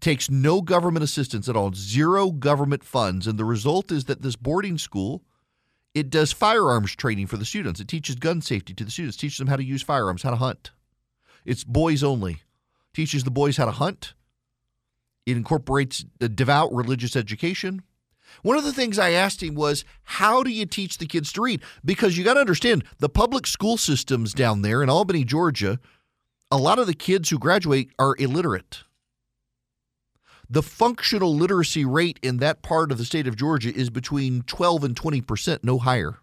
Takes 0.00 0.30
no 0.30 0.62
government 0.62 1.02
assistance 1.02 1.48
at 1.48 1.56
all, 1.56 1.72
zero 1.74 2.30
government 2.30 2.84
funds, 2.84 3.26
and 3.26 3.36
the 3.36 3.44
result 3.44 3.90
is 3.90 4.04
that 4.04 4.22
this 4.22 4.36
boarding 4.36 4.78
school 4.78 5.24
it 5.94 6.10
does 6.10 6.32
firearms 6.32 6.94
training 6.94 7.26
for 7.26 7.36
the 7.36 7.44
students. 7.44 7.80
It 7.80 7.88
teaches 7.88 8.14
gun 8.14 8.40
safety 8.40 8.72
to 8.74 8.84
the 8.84 8.90
students, 8.90 9.16
teaches 9.16 9.38
them 9.38 9.48
how 9.48 9.56
to 9.56 9.64
use 9.64 9.82
firearms, 9.82 10.22
how 10.22 10.30
to 10.30 10.36
hunt. 10.36 10.70
It's 11.44 11.64
boys 11.64 12.04
only. 12.04 12.42
Teaches 12.94 13.24
the 13.24 13.30
boys 13.30 13.56
how 13.56 13.64
to 13.64 13.72
hunt. 13.72 14.14
It 15.26 15.36
incorporates 15.36 16.04
devout 16.20 16.72
religious 16.72 17.16
education. 17.16 17.82
One 18.42 18.56
of 18.56 18.64
the 18.64 18.72
things 18.72 18.98
I 18.98 19.10
asked 19.10 19.42
him 19.42 19.54
was, 19.54 19.84
How 20.04 20.42
do 20.42 20.50
you 20.50 20.66
teach 20.66 20.98
the 20.98 21.06
kids 21.06 21.32
to 21.32 21.42
read? 21.42 21.62
Because 21.84 22.16
you 22.16 22.24
got 22.24 22.34
to 22.34 22.40
understand 22.40 22.84
the 22.98 23.08
public 23.08 23.46
school 23.46 23.76
systems 23.76 24.32
down 24.32 24.62
there 24.62 24.82
in 24.82 24.90
Albany, 24.90 25.24
Georgia, 25.24 25.78
a 26.50 26.56
lot 26.56 26.78
of 26.78 26.86
the 26.86 26.94
kids 26.94 27.30
who 27.30 27.38
graduate 27.38 27.90
are 27.98 28.16
illiterate. 28.18 28.84
The 30.50 30.62
functional 30.62 31.34
literacy 31.34 31.84
rate 31.84 32.18
in 32.22 32.38
that 32.38 32.62
part 32.62 32.90
of 32.90 32.96
the 32.96 33.04
state 33.04 33.26
of 33.26 33.36
Georgia 33.36 33.74
is 33.74 33.90
between 33.90 34.42
12 34.42 34.84
and 34.84 34.96
20 34.96 35.20
percent, 35.20 35.64
no 35.64 35.78
higher. 35.78 36.18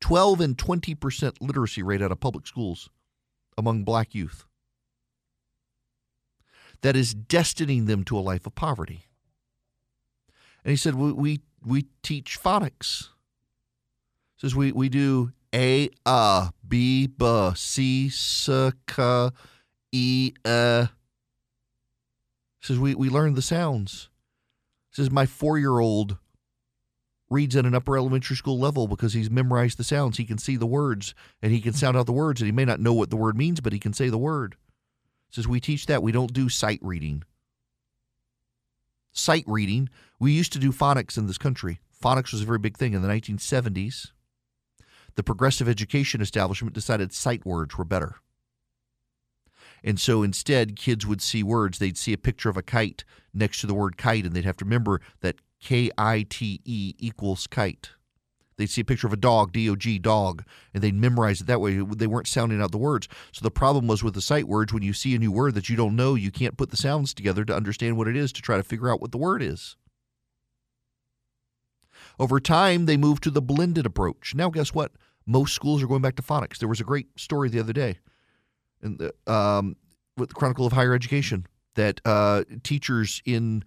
12 0.00 0.40
and 0.40 0.56
20 0.58 0.94
percent 0.94 1.42
literacy 1.42 1.82
rate 1.82 2.00
out 2.00 2.12
of 2.12 2.20
public 2.20 2.46
schools 2.46 2.88
among 3.56 3.82
black 3.82 4.14
youth. 4.14 4.44
That 6.82 6.94
is 6.94 7.16
destining 7.16 7.86
them 7.86 8.04
to 8.04 8.16
a 8.16 8.20
life 8.20 8.46
of 8.46 8.54
poverty. 8.54 9.07
And 10.64 10.70
he 10.70 10.76
said, 10.76 10.94
we, 10.94 11.12
we, 11.12 11.40
we 11.64 11.86
teach 12.02 12.38
phonics. 12.42 13.08
Says 14.36 14.54
we, 14.54 14.72
we 14.72 14.88
do 14.88 15.32
A, 15.54 15.90
A, 16.06 16.50
B, 16.66 17.06
B, 17.06 17.50
C, 17.54 18.06
S, 18.06 18.48
K, 18.86 19.30
E, 19.92 20.32
uh. 20.44 20.86
Says 22.60 22.78
we, 22.78 22.94
we 22.94 23.08
learn 23.08 23.34
the 23.34 23.42
sounds. 23.42 24.08
Says 24.90 25.10
my 25.10 25.26
four 25.26 25.58
year 25.58 25.78
old 25.78 26.18
reads 27.30 27.56
at 27.56 27.66
an 27.66 27.74
upper 27.74 27.96
elementary 27.96 28.36
school 28.36 28.58
level 28.58 28.88
because 28.88 29.12
he's 29.12 29.30
memorized 29.30 29.78
the 29.78 29.84
sounds. 29.84 30.16
He 30.16 30.24
can 30.24 30.38
see 30.38 30.56
the 30.56 30.66
words 30.66 31.14
and 31.42 31.52
he 31.52 31.60
can 31.60 31.72
sound 31.72 31.96
out 31.96 32.06
the 32.06 32.12
words 32.12 32.40
and 32.40 32.46
he 32.46 32.52
may 32.52 32.64
not 32.64 32.80
know 32.80 32.92
what 32.92 33.10
the 33.10 33.16
word 33.16 33.36
means, 33.36 33.60
but 33.60 33.72
he 33.72 33.78
can 33.78 33.92
say 33.92 34.08
the 34.08 34.18
word. 34.18 34.56
Says 35.30 35.46
we 35.46 35.60
teach 35.60 35.86
that. 35.86 36.02
We 36.02 36.12
don't 36.12 36.32
do 36.32 36.48
sight 36.48 36.80
reading 36.82 37.24
sight 39.18 39.44
reading. 39.46 39.88
We 40.18 40.32
used 40.32 40.52
to 40.52 40.58
do 40.58 40.72
phonics 40.72 41.18
in 41.18 41.26
this 41.26 41.38
country. 41.38 41.80
Phonics 42.02 42.32
was 42.32 42.42
a 42.42 42.46
very 42.46 42.58
big 42.58 42.76
thing 42.76 42.92
in 42.94 43.02
the 43.02 43.08
1970s. 43.08 44.12
The 45.16 45.22
progressive 45.24 45.68
education 45.68 46.20
establishment 46.20 46.74
decided 46.74 47.12
sight 47.12 47.44
words 47.44 47.76
were 47.76 47.84
better. 47.84 48.16
And 49.82 49.98
so 49.98 50.22
instead, 50.22 50.76
kids 50.76 51.06
would 51.06 51.20
see 51.20 51.42
words. 51.42 51.78
They'd 51.78 51.98
see 51.98 52.12
a 52.12 52.18
picture 52.18 52.48
of 52.48 52.56
a 52.56 52.62
kite 52.62 53.04
next 53.34 53.60
to 53.60 53.66
the 53.66 53.74
word 53.74 53.96
kite, 53.96 54.24
and 54.24 54.34
they'd 54.34 54.44
have 54.44 54.56
to 54.58 54.64
remember 54.64 55.00
that 55.20 55.36
K 55.60 55.90
I 55.98 56.24
T 56.28 56.60
E 56.64 56.94
equals 56.98 57.46
kite. 57.46 57.90
They'd 58.58 58.68
see 58.68 58.82
a 58.82 58.84
picture 58.84 59.06
of 59.06 59.12
a 59.14 59.16
dog, 59.16 59.52
D 59.52 59.70
O 59.70 59.76
G, 59.76 59.98
dog, 59.98 60.44
and 60.74 60.82
they'd 60.82 60.94
memorize 60.94 61.40
it 61.40 61.46
that 61.46 61.60
way. 61.60 61.78
They 61.78 62.06
weren't 62.06 62.26
sounding 62.26 62.60
out 62.60 62.72
the 62.72 62.76
words. 62.76 63.08
So 63.32 63.42
the 63.42 63.50
problem 63.50 63.86
was 63.86 64.02
with 64.02 64.14
the 64.14 64.20
sight 64.20 64.48
words 64.48 64.72
when 64.72 64.82
you 64.82 64.92
see 64.92 65.14
a 65.14 65.18
new 65.18 65.32
word 65.32 65.54
that 65.54 65.70
you 65.70 65.76
don't 65.76 65.96
know, 65.96 66.16
you 66.16 66.30
can't 66.30 66.56
put 66.58 66.70
the 66.70 66.76
sounds 66.76 67.14
together 67.14 67.44
to 67.46 67.56
understand 67.56 67.96
what 67.96 68.08
it 68.08 68.16
is 68.16 68.32
to 68.32 68.42
try 68.42 68.56
to 68.56 68.62
figure 68.62 68.90
out 68.90 69.00
what 69.00 69.12
the 69.12 69.18
word 69.18 69.42
is. 69.42 69.76
Over 72.18 72.40
time, 72.40 72.86
they 72.86 72.96
moved 72.96 73.22
to 73.22 73.30
the 73.30 73.40
blended 73.40 73.86
approach. 73.86 74.34
Now, 74.34 74.50
guess 74.50 74.74
what? 74.74 74.92
Most 75.24 75.54
schools 75.54 75.82
are 75.82 75.86
going 75.86 76.02
back 76.02 76.16
to 76.16 76.22
phonics. 76.22 76.58
There 76.58 76.68
was 76.68 76.80
a 76.80 76.84
great 76.84 77.06
story 77.16 77.48
the 77.48 77.60
other 77.60 77.72
day 77.72 77.98
in 78.82 78.96
the, 78.96 79.32
um, 79.32 79.76
with 80.16 80.30
the 80.30 80.34
Chronicle 80.34 80.66
of 80.66 80.72
Higher 80.72 80.94
Education. 80.94 81.46
that 81.78 82.00
uh, 82.04 82.42
teachers 82.64 83.22
in 83.24 83.64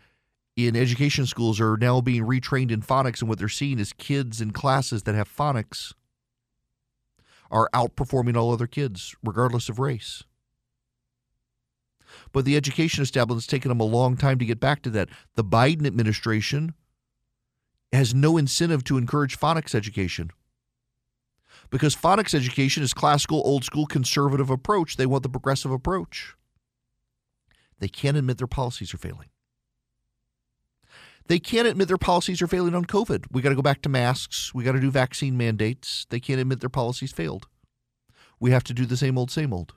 in 0.58 0.76
education 0.76 1.26
schools 1.26 1.60
are 1.60 1.78
now 1.78 2.02
being 2.02 2.24
retrained 2.26 2.72
in 2.72 2.82
phonics, 2.82 3.22
and 3.22 3.30
what 3.30 3.40
they're 3.40 3.50
seeing 3.50 3.80
is 3.80 3.94
kids 3.94 4.42
in 4.42 4.52
classes 4.52 5.04
that 5.04 5.16
have 5.16 5.34
phonics 5.34 5.94
are 7.50 7.70
outperforming 7.74 8.38
all 8.38 8.52
other 8.52 8.68
kids, 8.68 9.16
regardless 9.24 9.70
of 9.70 9.80
race. 9.80 10.24
But 12.32 12.46
the 12.46 12.58
education 12.58 13.04
establishment 13.04 13.44
has 13.44 13.48
taken 13.48 13.70
them 13.70 13.80
a 13.80 13.86
long 13.86 14.18
time 14.18 14.40
to 14.40 14.46
get 14.46 14.60
back 14.60 14.82
to 14.84 14.90
that. 14.92 15.10
The 15.36 15.44
Biden 15.44 15.86
administration 15.86 16.74
has 17.94 18.14
no 18.14 18.38
incentive 18.38 18.84
to 18.86 18.98
encourage 18.98 19.40
phonics 19.40 19.76
education 19.76 20.32
because 21.70 21.96
phonics 21.96 22.34
education 22.34 22.84
is 22.84 22.94
classical, 22.94 23.42
old 23.46 23.64
school, 23.64 23.86
conservative 23.86 24.50
approach. 24.50 24.98
They 24.98 25.06
want 25.06 25.24
the 25.24 25.30
progressive 25.30 25.72
approach. 25.72 26.36
They 27.80 27.88
can't 27.88 28.18
admit 28.18 28.38
their 28.38 28.48
policies 28.48 28.94
are 28.94 28.98
failing. 28.98 29.31
They 31.28 31.40
can't 31.40 31.68
admit 31.68 31.88
their 31.88 31.98
policies 31.98 32.42
are 32.42 32.48
failing 32.48 32.76
on 32.76 32.86
COVID. 32.86 33.26
We 33.32 33.42
got 33.42 33.50
to 33.50 33.56
go 33.56 33.62
back 33.62 33.82
to 33.84 33.90
masks. 33.90 34.54
We 34.54 34.64
got 34.64 34.74
to 34.74 34.80
do 34.80 34.92
vaccine 34.92 35.38
mandates. 35.38 36.06
They 36.10 36.20
can't 36.20 36.42
admit 36.42 36.60
their 36.60 36.70
policies 36.70 37.12
failed. 37.12 37.48
We 38.40 38.52
have 38.52 38.64
to 38.66 38.74
do 38.74 38.86
the 38.86 38.98
same 38.98 39.18
old, 39.18 39.32
same 39.32 39.54
old. 39.54 39.74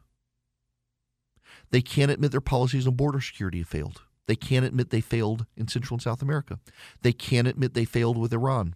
They 1.70 1.83
can't 1.83 2.11
admit 2.11 2.30
their 2.30 2.40
policies 2.40 2.87
on 2.87 2.94
border 2.94 3.20
security 3.20 3.59
have 3.59 3.68
failed. 3.68 4.02
They 4.26 4.37
can't 4.37 4.64
admit 4.64 4.90
they 4.90 5.00
failed 5.00 5.46
in 5.57 5.68
Central 5.68 5.96
and 5.96 6.02
South 6.02 6.22
America. 6.22 6.59
They 7.02 7.12
can't 7.12 7.46
admit 7.48 7.74
they 7.74 7.85
failed 7.85 8.16
with 8.16 8.33
Iran. 8.33 8.74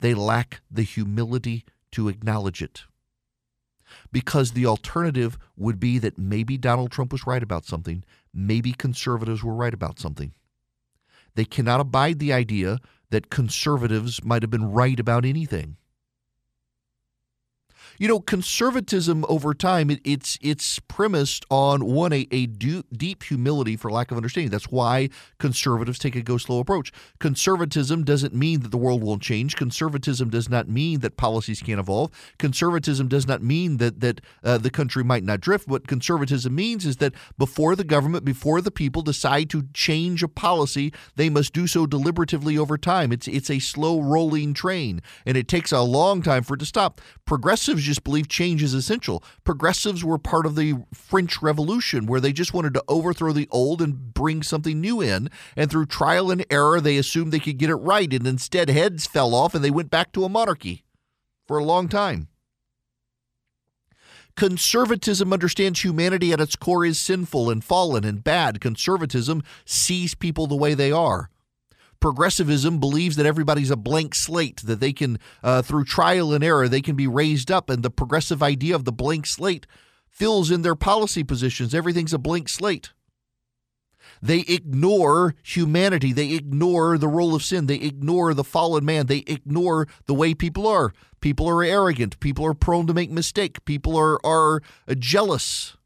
They 0.00 0.14
lack 0.14 0.60
the 0.70 0.82
humility 0.82 1.64
to 1.92 2.08
acknowledge 2.08 2.62
it. 2.62 2.84
Because 4.12 4.52
the 4.52 4.66
alternative 4.66 5.38
would 5.56 5.80
be 5.80 5.98
that 5.98 6.18
maybe 6.18 6.56
Donald 6.56 6.90
Trump 6.90 7.12
was 7.12 7.26
right 7.26 7.42
about 7.42 7.64
something, 7.64 8.04
maybe 8.32 8.72
conservatives 8.72 9.42
were 9.42 9.54
right 9.54 9.74
about 9.74 9.98
something. 9.98 10.32
They 11.34 11.44
cannot 11.44 11.80
abide 11.80 12.18
the 12.18 12.32
idea 12.32 12.78
that 13.10 13.30
conservatives 13.30 14.24
might 14.24 14.42
have 14.42 14.50
been 14.50 14.70
right 14.70 14.98
about 14.98 15.24
anything. 15.24 15.76
You 17.98 18.08
know, 18.08 18.20
conservatism 18.20 19.24
over 19.28 19.54
time 19.54 19.90
it, 19.90 20.00
it's 20.04 20.38
it's 20.42 20.78
premised 20.80 21.44
on 21.50 21.84
one 21.84 22.12
a, 22.12 22.26
a 22.30 22.46
deep 22.46 23.22
humility 23.22 23.76
for 23.76 23.90
lack 23.90 24.10
of 24.10 24.16
understanding. 24.16 24.50
That's 24.50 24.70
why 24.70 25.10
conservatives 25.38 25.98
take 25.98 26.16
a 26.16 26.22
go 26.22 26.36
slow 26.36 26.58
approach. 26.58 26.92
Conservatism 27.20 28.04
doesn't 28.04 28.34
mean 28.34 28.60
that 28.60 28.70
the 28.70 28.76
world 28.76 29.02
won't 29.02 29.22
change. 29.22 29.54
Conservatism 29.56 30.28
does 30.28 30.48
not 30.48 30.68
mean 30.68 31.00
that 31.00 31.16
policies 31.16 31.62
can't 31.62 31.78
evolve. 31.78 32.10
Conservatism 32.38 33.06
does 33.08 33.28
not 33.28 33.42
mean 33.42 33.76
that 33.76 34.00
that 34.00 34.20
uh, 34.42 34.58
the 34.58 34.70
country 34.70 35.04
might 35.04 35.22
not 35.22 35.40
drift. 35.40 35.68
What 35.68 35.86
conservatism 35.86 36.54
means 36.54 36.84
is 36.84 36.96
that 36.96 37.14
before 37.38 37.76
the 37.76 37.84
government, 37.84 38.24
before 38.24 38.60
the 38.60 38.70
people 38.72 39.02
decide 39.02 39.50
to 39.50 39.68
change 39.72 40.22
a 40.22 40.28
policy, 40.28 40.92
they 41.14 41.30
must 41.30 41.52
do 41.52 41.66
so 41.66 41.86
deliberatively 41.86 42.58
over 42.58 42.76
time. 42.76 43.12
It's 43.12 43.28
it's 43.28 43.50
a 43.50 43.60
slow 43.60 44.00
rolling 44.00 44.52
train, 44.52 45.00
and 45.24 45.36
it 45.36 45.46
takes 45.46 45.70
a 45.70 45.82
long 45.82 46.22
time 46.22 46.42
for 46.42 46.54
it 46.54 46.58
to 46.58 46.66
stop. 46.66 47.00
Progressives 47.24 47.83
just 47.84 48.04
believe 48.04 48.28
change 48.28 48.62
is 48.62 48.74
essential. 48.74 49.22
Progressives 49.44 50.04
were 50.04 50.18
part 50.18 50.46
of 50.46 50.56
the 50.56 50.74
French 50.92 51.40
Revolution, 51.42 52.06
where 52.06 52.20
they 52.20 52.32
just 52.32 52.54
wanted 52.54 52.74
to 52.74 52.84
overthrow 52.88 53.32
the 53.32 53.48
old 53.50 53.80
and 53.80 54.12
bring 54.14 54.42
something 54.42 54.80
new 54.80 55.00
in. 55.00 55.30
And 55.56 55.70
through 55.70 55.86
trial 55.86 56.30
and 56.30 56.44
error, 56.50 56.80
they 56.80 56.96
assumed 56.96 57.32
they 57.32 57.38
could 57.38 57.58
get 57.58 57.70
it 57.70 57.76
right. 57.76 58.12
And 58.12 58.26
instead, 58.26 58.68
heads 58.68 59.06
fell 59.06 59.34
off 59.34 59.54
and 59.54 59.64
they 59.64 59.70
went 59.70 59.90
back 59.90 60.12
to 60.12 60.24
a 60.24 60.28
monarchy 60.28 60.84
for 61.46 61.58
a 61.58 61.64
long 61.64 61.88
time. 61.88 62.28
Conservatism 64.36 65.32
understands 65.32 65.84
humanity 65.84 66.32
at 66.32 66.40
its 66.40 66.56
core 66.56 66.84
is 66.84 67.00
sinful 67.00 67.50
and 67.50 67.62
fallen 67.62 68.04
and 68.04 68.24
bad. 68.24 68.60
Conservatism 68.60 69.42
sees 69.64 70.14
people 70.14 70.48
the 70.48 70.56
way 70.56 70.74
they 70.74 70.90
are 70.90 71.30
progressivism 72.04 72.78
believes 72.80 73.16
that 73.16 73.24
everybody's 73.24 73.70
a 73.70 73.76
blank 73.76 74.14
slate, 74.14 74.60
that 74.66 74.78
they 74.78 74.92
can, 74.92 75.18
uh, 75.42 75.62
through 75.62 75.84
trial 75.84 76.34
and 76.34 76.44
error, 76.44 76.68
they 76.68 76.82
can 76.82 76.94
be 76.94 77.06
raised 77.06 77.50
up. 77.50 77.70
And 77.70 77.82
the 77.82 77.88
progressive 77.88 78.42
idea 78.42 78.76
of 78.76 78.84
the 78.84 78.92
blank 78.92 79.24
slate 79.24 79.66
fills 80.10 80.50
in 80.50 80.60
their 80.60 80.74
policy 80.74 81.24
positions. 81.24 81.74
Everything's 81.74 82.12
a 82.12 82.18
blank 82.18 82.50
slate. 82.50 82.92
They 84.20 84.40
ignore 84.40 85.34
humanity. 85.42 86.12
They 86.12 86.32
ignore 86.32 86.98
the 86.98 87.08
role 87.08 87.34
of 87.34 87.42
sin. 87.42 87.68
They 87.68 87.76
ignore 87.76 88.34
the 88.34 88.44
fallen 88.44 88.84
man. 88.84 89.06
They 89.06 89.24
ignore 89.26 89.88
the 90.04 90.12
way 90.12 90.34
people 90.34 90.66
are. 90.66 90.92
People 91.22 91.48
are 91.48 91.64
arrogant. 91.64 92.20
People 92.20 92.44
are 92.44 92.52
prone 92.52 92.86
to 92.86 92.92
make 92.92 93.10
mistake. 93.10 93.64
People 93.64 93.96
are 93.96 94.18
are 94.26 94.60
jealous. 94.98 95.78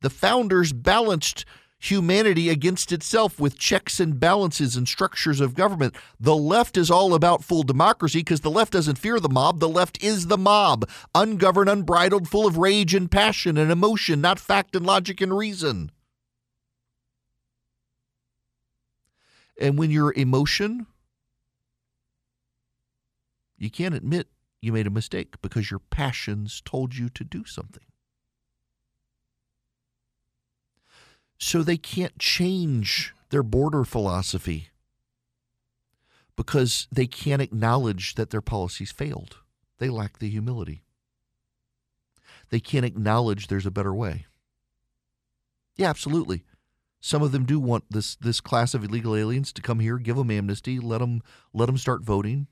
The 0.00 0.08
founders 0.08 0.72
balanced 0.72 1.44
humanity 1.80 2.50
against 2.50 2.92
itself 2.92 3.40
with 3.40 3.58
checks 3.58 3.98
and 3.98 4.20
balances 4.20 4.76
and 4.76 4.86
structures 4.86 5.40
of 5.40 5.54
government. 5.54 5.96
The 6.20 6.36
left 6.36 6.76
is 6.76 6.90
all 6.90 7.14
about 7.14 7.42
full 7.42 7.62
democracy 7.62 8.20
because 8.20 8.42
the 8.42 8.50
left 8.50 8.74
doesn't 8.74 8.98
fear 8.98 9.18
the 9.18 9.28
mob. 9.28 9.58
The 9.58 9.68
left 9.68 10.02
is 10.02 10.26
the 10.26 10.38
mob, 10.38 10.88
ungoverned, 11.14 11.70
unbridled, 11.70 12.28
full 12.28 12.46
of 12.46 12.58
rage 12.58 12.94
and 12.94 13.10
passion 13.10 13.56
and 13.56 13.72
emotion, 13.72 14.20
not 14.20 14.38
fact 14.38 14.76
and 14.76 14.84
logic 14.86 15.20
and 15.20 15.36
reason. 15.36 15.90
And 19.58 19.78
when 19.78 19.90
you're 19.90 20.12
emotion, 20.14 20.86
you 23.58 23.70
can't 23.70 23.94
admit 23.94 24.28
you 24.60 24.72
made 24.72 24.86
a 24.86 24.90
mistake 24.90 25.40
because 25.42 25.70
your 25.70 25.80
passions 25.80 26.62
told 26.64 26.96
you 26.96 27.08
to 27.10 27.24
do 27.24 27.44
something. 27.44 27.84
So 31.40 31.62
they 31.62 31.78
can't 31.78 32.18
change 32.18 33.14
their 33.30 33.42
border 33.42 33.84
philosophy 33.84 34.68
because 36.36 36.86
they 36.92 37.06
can't 37.06 37.42
acknowledge 37.42 38.14
that 38.14 38.30
their 38.30 38.42
policies 38.42 38.92
failed. 38.92 39.38
They 39.78 39.88
lack 39.88 40.18
the 40.18 40.28
humility. 40.28 40.84
They 42.50 42.60
can't 42.60 42.84
acknowledge 42.84 43.46
there's 43.46 43.66
a 43.66 43.70
better 43.70 43.94
way. 43.94 44.26
Yeah, 45.76 45.88
absolutely. 45.88 46.44
Some 47.00 47.22
of 47.22 47.32
them 47.32 47.46
do 47.46 47.58
want 47.58 47.84
this 47.88 48.16
this 48.16 48.42
class 48.42 48.74
of 48.74 48.84
illegal 48.84 49.16
aliens 49.16 49.52
to 49.54 49.62
come 49.62 49.80
here, 49.80 49.96
give 49.96 50.16
them 50.16 50.30
amnesty, 50.30 50.78
let 50.78 50.98
them 50.98 51.22
let 51.54 51.66
them 51.66 51.78
start 51.78 52.02
voting. 52.02 52.48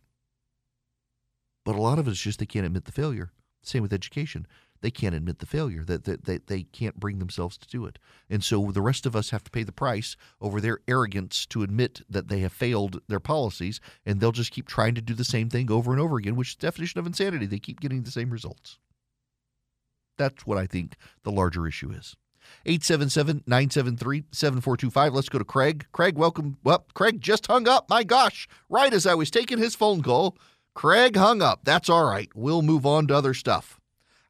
But 1.64 1.76
a 1.76 1.82
lot 1.82 1.98
of 1.98 2.08
it's 2.08 2.20
just 2.20 2.38
they 2.38 2.46
can't 2.46 2.64
admit 2.64 2.86
the 2.86 2.92
failure. 2.92 3.32
Same 3.60 3.82
with 3.82 3.92
education 3.92 4.46
they 4.80 4.90
can't 4.90 5.14
admit 5.14 5.38
the 5.38 5.46
failure 5.46 5.84
that, 5.84 6.04
that, 6.04 6.26
that 6.26 6.46
they 6.46 6.64
can't 6.64 7.00
bring 7.00 7.18
themselves 7.18 7.56
to 7.58 7.68
do 7.68 7.86
it. 7.86 7.98
And 8.30 8.44
so 8.44 8.70
the 8.70 8.82
rest 8.82 9.06
of 9.06 9.16
us 9.16 9.30
have 9.30 9.42
to 9.44 9.50
pay 9.50 9.62
the 9.62 9.72
price 9.72 10.16
over 10.40 10.60
their 10.60 10.80
arrogance 10.86 11.46
to 11.46 11.62
admit 11.62 12.02
that 12.08 12.28
they 12.28 12.40
have 12.40 12.52
failed 12.52 13.00
their 13.08 13.20
policies 13.20 13.80
and 14.06 14.20
they'll 14.20 14.32
just 14.32 14.52
keep 14.52 14.68
trying 14.68 14.94
to 14.94 15.00
do 15.00 15.14
the 15.14 15.24
same 15.24 15.48
thing 15.50 15.70
over 15.70 15.92
and 15.92 16.00
over 16.00 16.16
again 16.16 16.36
which 16.36 16.50
is 16.50 16.56
the 16.56 16.66
definition 16.66 17.00
of 17.00 17.06
insanity. 17.06 17.46
They 17.46 17.58
keep 17.58 17.80
getting 17.80 18.02
the 18.02 18.10
same 18.10 18.30
results. 18.30 18.78
That's 20.16 20.46
what 20.46 20.58
i 20.58 20.66
think 20.66 20.96
the 21.22 21.32
larger 21.32 21.66
issue 21.66 21.90
is. 21.90 22.16
877-973-7425 22.66 25.12
let's 25.12 25.28
go 25.28 25.38
to 25.38 25.44
craig. 25.44 25.84
Craig 25.92 26.16
welcome 26.16 26.56
well 26.64 26.86
craig 26.94 27.20
just 27.20 27.46
hung 27.46 27.68
up. 27.68 27.90
My 27.90 28.04
gosh. 28.04 28.48
Right 28.68 28.92
as 28.92 29.06
i 29.06 29.14
was 29.14 29.30
taking 29.30 29.58
his 29.58 29.74
phone 29.74 30.02
call 30.02 30.36
craig 30.74 31.16
hung 31.16 31.42
up. 31.42 31.60
That's 31.64 31.88
all 31.88 32.04
right. 32.04 32.28
We'll 32.34 32.62
move 32.62 32.86
on 32.86 33.06
to 33.08 33.14
other 33.14 33.34
stuff 33.34 33.77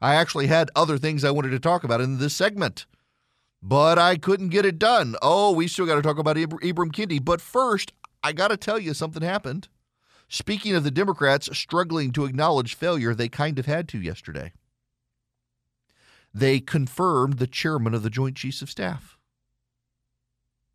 I 0.01 0.15
actually 0.15 0.47
had 0.47 0.71
other 0.77 0.99
things 0.99 1.25
I 1.25 1.31
wanted 1.31 1.51
to 1.51 1.59
talk 1.59 1.85
about 1.85 2.01
in 2.01 2.19
this 2.19 2.35
segment, 2.35 2.87
but 3.63 3.99
I 3.99 4.17
couldn't 4.17 4.51
get 4.51 4.65
it 4.65 4.79
done. 4.79 5.17
Oh, 5.21 5.53
we 5.53 5.67
still 5.67 5.87
got 5.87 5.97
to 5.97 6.03
talk 6.03 6.19
about 6.19 6.37
Ibram 6.37 6.93
Kendi. 6.93 7.25
But 7.25 7.41
first, 7.41 7.93
I 8.23 8.33
got 8.33 8.49
to 8.49 8.57
tell 8.57 8.79
you 8.79 8.95
something 8.95 9.23
happened. 9.23 9.69
Speaking 10.29 10.75
of 10.75 10.85
the 10.85 10.91
Democrats 10.91 11.57
struggling 11.57 12.13
to 12.13 12.27
acknowledge 12.27 12.77
failure, 12.77 13.15
they 13.15 13.29
kind 13.29 13.59
of 13.59 13.67
had 13.67 13.89
to 13.89 14.01
yesterday. 14.01 14.53
They 16.35 16.61
confirmed 16.61 17.39
the 17.39 17.47
chairman 17.47 17.95
of 17.95 18.03
the 18.03 18.11
Joint 18.11 18.37
Chiefs 18.37 18.63
of 18.63 18.71
Staff. 18.71 19.17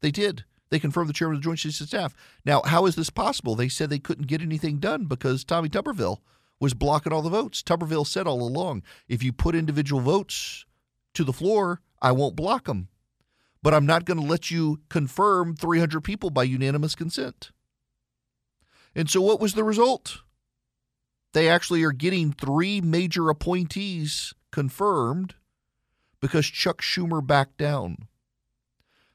They 0.01 0.11
did. 0.11 0.43
They 0.69 0.79
confirmed 0.79 1.07
the 1.07 1.13
chairman 1.13 1.37
of 1.37 1.41
the 1.43 1.45
Joint 1.45 1.59
Chiefs 1.59 1.79
of 1.79 1.87
Staff. 1.87 2.15
Now, 2.43 2.63
how 2.65 2.87
is 2.87 2.95
this 2.95 3.11
possible? 3.11 3.55
They 3.55 3.69
said 3.69 3.89
they 3.89 3.99
couldn't 3.99 4.27
get 4.27 4.41
anything 4.41 4.79
done 4.79 5.05
because 5.05 5.43
Tommy 5.43 5.69
Tuberville 5.69 6.19
was 6.63 6.73
blocking 6.73 7.11
all 7.11 7.21
the 7.21 7.29
votes. 7.29 7.61
Tuberville 7.61 8.07
said 8.07 8.25
all 8.25 8.41
along, 8.41 8.83
if 9.09 9.21
you 9.21 9.33
put 9.33 9.53
individual 9.53 10.01
votes 10.01 10.65
to 11.13 11.25
the 11.25 11.33
floor, 11.33 11.81
I 12.01 12.13
won't 12.13 12.37
block 12.37 12.65
them. 12.67 12.87
But 13.61 13.73
I'm 13.73 13.85
not 13.85 14.05
going 14.05 14.17
to 14.17 14.25
let 14.25 14.49
you 14.49 14.79
confirm 14.89 15.57
300 15.57 15.99
people 16.01 16.29
by 16.29 16.43
unanimous 16.43 16.95
consent. 16.95 17.51
And 18.95 19.09
so 19.09 19.19
what 19.21 19.41
was 19.41 19.55
the 19.55 19.63
result? 19.65 20.19
They 21.33 21.49
actually 21.49 21.83
are 21.83 21.91
getting 21.91 22.31
three 22.31 22.79
major 22.79 23.29
appointees 23.29 24.33
confirmed 24.49 25.35
because 26.21 26.45
Chuck 26.45 26.81
Schumer 26.81 27.25
backed 27.25 27.57
down. 27.57 28.07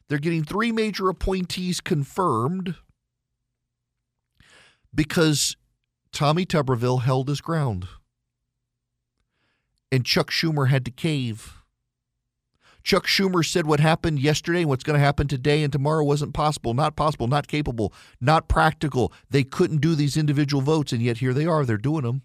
They're 0.09 0.19
getting 0.19 0.45
three 0.45 0.71
major 0.71 1.09
appointees 1.09 1.81
confirmed 1.81 2.75
because 4.95 5.57
Tommy 6.12 6.47
Tuberville 6.47 7.03
held 7.03 7.29
his 7.29 7.40
ground. 7.40 7.88
And 9.90 10.05
Chuck 10.05 10.31
Schumer 10.31 10.68
had 10.68 10.85
to 10.85 10.90
cave. 10.90 11.55
Chuck 12.83 13.07
Schumer 13.07 13.44
said 13.44 13.66
what 13.66 13.81
happened 13.81 14.18
yesterday 14.18 14.61
and 14.61 14.68
what's 14.68 14.85
going 14.85 14.99
to 14.99 15.05
happen 15.05 15.29
today 15.29 15.62
and 15.62 15.73
tomorrow 15.73 16.05
wasn't 16.05 16.35
possible, 16.35 16.75
not 16.75 16.97
possible, 16.97 17.27
not 17.27 17.47
capable, 17.47 17.92
not 18.21 18.49
practical. 18.49 19.12
They 19.29 19.44
couldn't 19.44 19.81
do 19.81 19.94
these 19.94 20.16
individual 20.16 20.62
votes, 20.62 20.92
and 20.92 21.03
yet 21.03 21.18
here 21.18 21.35
they 21.35 21.47
are. 21.47 21.64
They're 21.64 21.77
doing 21.77 22.05
them. 22.05 22.23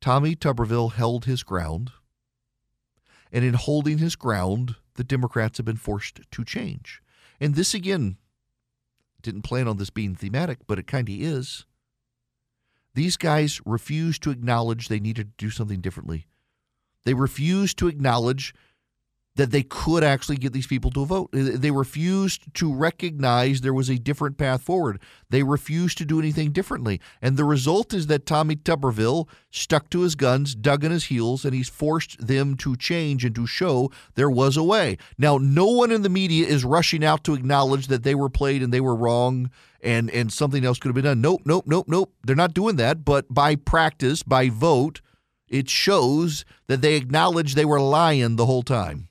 Tommy 0.00 0.34
Tuberville 0.34 0.94
held 0.94 1.26
his 1.26 1.44
ground. 1.44 1.92
And 3.30 3.44
in 3.44 3.54
holding 3.54 3.98
his 3.98 4.16
ground, 4.16 4.74
the 4.94 5.04
Democrats 5.04 5.58
have 5.58 5.64
been 5.64 5.76
forced 5.76 6.20
to 6.30 6.44
change. 6.44 7.00
And 7.40 7.54
this, 7.54 7.74
again, 7.74 8.16
didn't 9.22 9.42
plan 9.42 9.68
on 9.68 9.76
this 9.76 9.90
being 9.90 10.14
thematic, 10.14 10.58
but 10.66 10.78
it 10.78 10.86
kind 10.86 11.08
of 11.08 11.14
is. 11.14 11.66
These 12.94 13.16
guys 13.16 13.60
refuse 13.64 14.18
to 14.20 14.30
acknowledge 14.30 14.88
they 14.88 15.00
needed 15.00 15.38
to 15.38 15.44
do 15.44 15.50
something 15.50 15.80
differently. 15.80 16.26
They 17.04 17.14
refuse 17.14 17.74
to 17.74 17.88
acknowledge 17.88 18.54
that 19.34 19.50
they 19.50 19.62
could 19.62 20.04
actually 20.04 20.36
get 20.36 20.52
these 20.52 20.66
people 20.66 20.90
to 20.90 21.06
vote. 21.06 21.30
They 21.32 21.70
refused 21.70 22.52
to 22.54 22.72
recognize 22.72 23.60
there 23.60 23.72
was 23.72 23.88
a 23.88 23.96
different 23.96 24.36
path 24.36 24.62
forward. 24.62 25.00
They 25.30 25.42
refused 25.42 25.96
to 25.98 26.04
do 26.04 26.18
anything 26.18 26.52
differently. 26.52 27.00
And 27.22 27.36
the 27.36 27.44
result 27.44 27.94
is 27.94 28.08
that 28.08 28.26
Tommy 28.26 28.56
Tuberville 28.56 29.28
stuck 29.50 29.88
to 29.90 30.02
his 30.02 30.14
guns, 30.14 30.54
dug 30.54 30.84
in 30.84 30.92
his 30.92 31.04
heels, 31.04 31.46
and 31.46 31.54
he's 31.54 31.70
forced 31.70 32.26
them 32.26 32.56
to 32.58 32.76
change 32.76 33.24
and 33.24 33.34
to 33.34 33.46
show 33.46 33.90
there 34.16 34.30
was 34.30 34.58
a 34.58 34.62
way. 34.62 34.98
Now, 35.16 35.38
no 35.38 35.66
one 35.66 35.90
in 35.90 36.02
the 36.02 36.10
media 36.10 36.46
is 36.46 36.64
rushing 36.64 37.02
out 37.02 37.24
to 37.24 37.34
acknowledge 37.34 37.86
that 37.86 38.02
they 38.02 38.14
were 38.14 38.28
played 38.28 38.62
and 38.62 38.72
they 38.72 38.82
were 38.82 38.94
wrong 38.94 39.50
and, 39.82 40.10
and 40.10 40.32
something 40.32 40.64
else 40.64 40.78
could 40.78 40.88
have 40.88 40.94
been 40.94 41.04
done. 41.04 41.20
Nope, 41.20 41.42
nope, 41.44 41.64
nope, 41.66 41.86
nope. 41.88 42.14
They're 42.24 42.36
not 42.36 42.54
doing 42.54 42.76
that. 42.76 43.04
But 43.04 43.32
by 43.32 43.56
practice, 43.56 44.22
by 44.22 44.48
vote, 44.48 45.00
it 45.48 45.68
shows 45.68 46.44
that 46.68 46.80
they 46.80 46.94
acknowledge 46.94 47.54
they 47.54 47.64
were 47.64 47.80
lying 47.80 48.36
the 48.36 48.46
whole 48.46 48.62
time. 48.62 49.08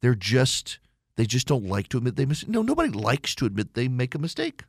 They're 0.00 0.14
just 0.14 0.78
they 1.16 1.26
just 1.26 1.48
don't 1.48 1.66
like 1.66 1.88
to 1.88 1.98
admit 1.98 2.14
they 2.16 2.26
miss. 2.26 2.46
No, 2.46 2.62
nobody 2.62 2.90
likes 2.90 3.34
to 3.36 3.46
admit 3.46 3.74
they 3.74 3.88
make 3.88 4.14
a 4.14 4.20
mistake. 4.20 4.62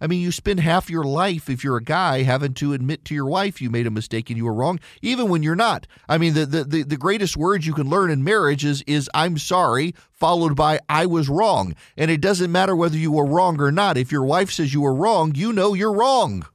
I 0.00 0.06
mean, 0.06 0.20
you 0.20 0.32
spend 0.32 0.60
half 0.60 0.88
your 0.88 1.04
life, 1.04 1.50
if 1.50 1.62
you're 1.62 1.76
a 1.76 1.82
guy, 1.82 2.22
having 2.22 2.54
to 2.54 2.72
admit 2.72 3.04
to 3.06 3.14
your 3.14 3.26
wife 3.26 3.60
you 3.60 3.70
made 3.70 3.86
a 3.86 3.90
mistake 3.90 4.30
and 4.30 4.36
you 4.36 4.46
were 4.46 4.54
wrong, 4.54 4.80
even 5.02 5.28
when 5.28 5.42
you're 5.42 5.54
not. 5.54 5.86
I 6.08 6.18
mean, 6.18 6.34
the, 6.34 6.46
the, 6.46 6.64
the, 6.64 6.82
the, 6.82 6.96
greatest 6.96 7.36
words 7.36 7.66
you 7.66 7.74
can 7.74 7.88
learn 7.88 8.10
in 8.10 8.24
marriage 8.24 8.64
is, 8.64 8.82
is 8.86 9.10
I'm 9.12 9.38
sorry, 9.38 9.94
followed 10.10 10.56
by 10.56 10.80
I 10.88 11.06
was 11.06 11.28
wrong. 11.28 11.74
And 11.96 12.10
it 12.10 12.20
doesn't 12.20 12.52
matter 12.52 12.74
whether 12.74 12.96
you 12.96 13.12
were 13.12 13.26
wrong 13.26 13.60
or 13.60 13.70
not. 13.70 13.96
If 13.96 14.10
your 14.10 14.24
wife 14.24 14.50
says 14.50 14.72
you 14.72 14.80
were 14.80 14.94
wrong, 14.94 15.34
you 15.34 15.52
know 15.52 15.74
you're 15.74 15.92
wrong. 15.92 16.46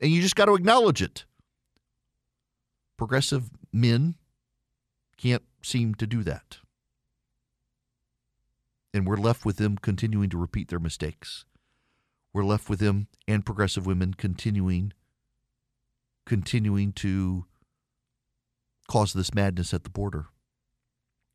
And 0.00 0.10
you 0.10 0.22
just 0.22 0.36
got 0.36 0.46
to 0.46 0.54
acknowledge 0.54 1.02
it. 1.02 1.24
Progressive 2.96 3.50
men 3.72 4.14
can't 5.16 5.42
seem 5.62 5.94
to 5.96 6.06
do 6.06 6.22
that 6.22 6.58
and 8.94 9.06
we're 9.06 9.16
left 9.16 9.44
with 9.44 9.56
them 9.56 9.78
continuing 9.78 10.30
to 10.30 10.38
repeat 10.38 10.68
their 10.68 10.78
mistakes. 10.78 11.44
We're 12.32 12.44
left 12.44 12.68
with 12.68 12.80
them 12.80 13.08
and 13.26 13.44
progressive 13.44 13.86
women 13.86 14.14
continuing 14.14 14.92
continuing 16.26 16.92
to 16.92 17.46
cause 18.86 19.14
this 19.14 19.32
madness 19.32 19.72
at 19.72 19.84
the 19.84 19.90
border. 19.90 20.26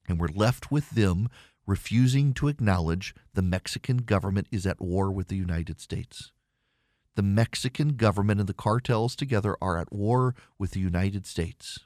And 0.08 0.20
we're 0.20 0.28
left 0.28 0.72
with 0.72 0.92
them 0.92 1.30
refusing 1.66 2.34
to 2.36 2.48
acknowledge 2.48 3.16
the 3.34 3.42
Mexican 3.42 3.98
government 3.98 4.48
is 4.52 4.68
at 4.68 4.82
war 4.82 5.12
with 5.12 5.30
the 5.30 5.36
United 5.36 5.80
States. 5.80 6.32
The 7.16 7.24
Mexican 7.24 7.96
government 7.96 8.40
and 8.40 8.50
the 8.50 8.54
cartels 8.54 9.16
together 9.16 9.56
are 9.62 9.78
at 9.78 9.94
war 9.94 10.36
with 10.58 10.72
the 10.72 10.80
United 10.80 11.26
States. 11.26 11.80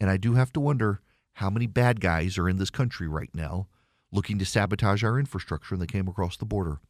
And 0.00 0.10
I 0.10 0.16
do 0.16 0.34
have 0.34 0.52
to 0.54 0.60
wonder 0.60 1.00
how 1.34 1.50
many 1.50 1.66
bad 1.66 2.00
guys 2.00 2.36
are 2.36 2.48
in 2.48 2.58
this 2.58 2.70
country 2.70 3.08
right 3.08 3.30
now 3.34 3.68
looking 4.10 4.38
to 4.38 4.44
sabotage 4.44 5.02
our 5.02 5.18
infrastructure 5.18 5.74
and 5.74 5.80
they 5.80 5.86
came 5.86 6.08
across 6.08 6.36
the 6.36 6.44
border. 6.44 6.80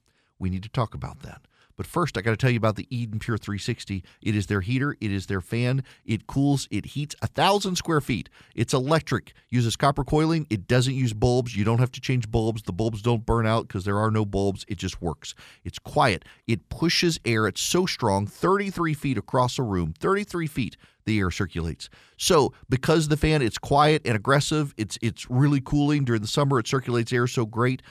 We 0.43 0.51
need 0.51 0.65
to 0.65 0.69
talk 0.69 0.93
about 0.93 1.21
that. 1.21 1.43
But 1.77 1.87
first, 1.87 2.19
I 2.19 2.21
got 2.21 2.33
to 2.33 2.37
tell 2.37 2.51
you 2.51 2.57
about 2.57 2.75
the 2.75 2.87
Eden 2.91 3.21
Pure 3.21 3.39
360. 3.39 4.03
It 4.21 4.37
is 4.37 4.47
their 4.47 4.61
heater, 4.61 4.97
it 5.01 5.13
is 5.13 5.27
their 5.27 5.41
fan. 5.41 5.85
It 6.05 6.27
cools, 6.27 6.67
it 6.71 6.87
heats 6.87 7.15
a 7.23 7.29
thousand 7.29 7.77
square 7.77 8.01
feet. 8.01 8.29
It's 8.57 8.75
electric, 8.75 9.35
uses 9.51 9.77
copper 9.77 10.03
coiling. 10.03 10.47
It 10.51 10.67
doesn't 10.67 10.95
use 10.95 11.13
bulbs. 11.13 11.57
You 11.57 11.65
don't 11.65 11.79
have 11.79 11.93
to 11.93 12.01
change 12.01 12.31
bulbs. 12.31 12.63
The 12.63 12.73
bulbs 12.73 13.03
don't 13.03 13.25
burn 13.25 13.47
out 13.47 13.69
because 13.69 13.85
there 13.85 13.99
are 13.99 14.11
no 14.11 14.25
bulbs. 14.25 14.65
It 14.69 14.79
just 14.79 15.01
works. 15.01 15.35
It's 15.65 15.79
quiet. 15.79 16.25
It 16.49 16.69
pushes 16.69 17.21
air. 17.25 17.47
It's 17.47 17.61
so 17.61 17.87
strong, 17.87 18.27
33 18.27 18.95
feet 18.95 19.17
across 19.17 19.59
a 19.59 19.63
room, 19.63 19.95
33 19.99 20.49
feet 20.49 20.77
the 21.05 21.19
air 21.19 21.31
circulates. 21.31 21.89
So 22.17 22.53
because 22.69 23.09
the 23.09 23.17
fan 23.17 23.43
it's 23.43 23.59
quiet 23.59 24.03
and 24.05 24.15
aggressive, 24.17 24.75
it's 24.77 24.99
it's 25.03 25.29
really 25.31 25.61
cooling 25.61 26.05
during 26.05 26.23
the 26.23 26.29
summer. 26.29 26.59
It 26.59 26.69
circulates 26.69 27.13
air 27.13 27.27
so 27.27 27.47
great. 27.47 27.83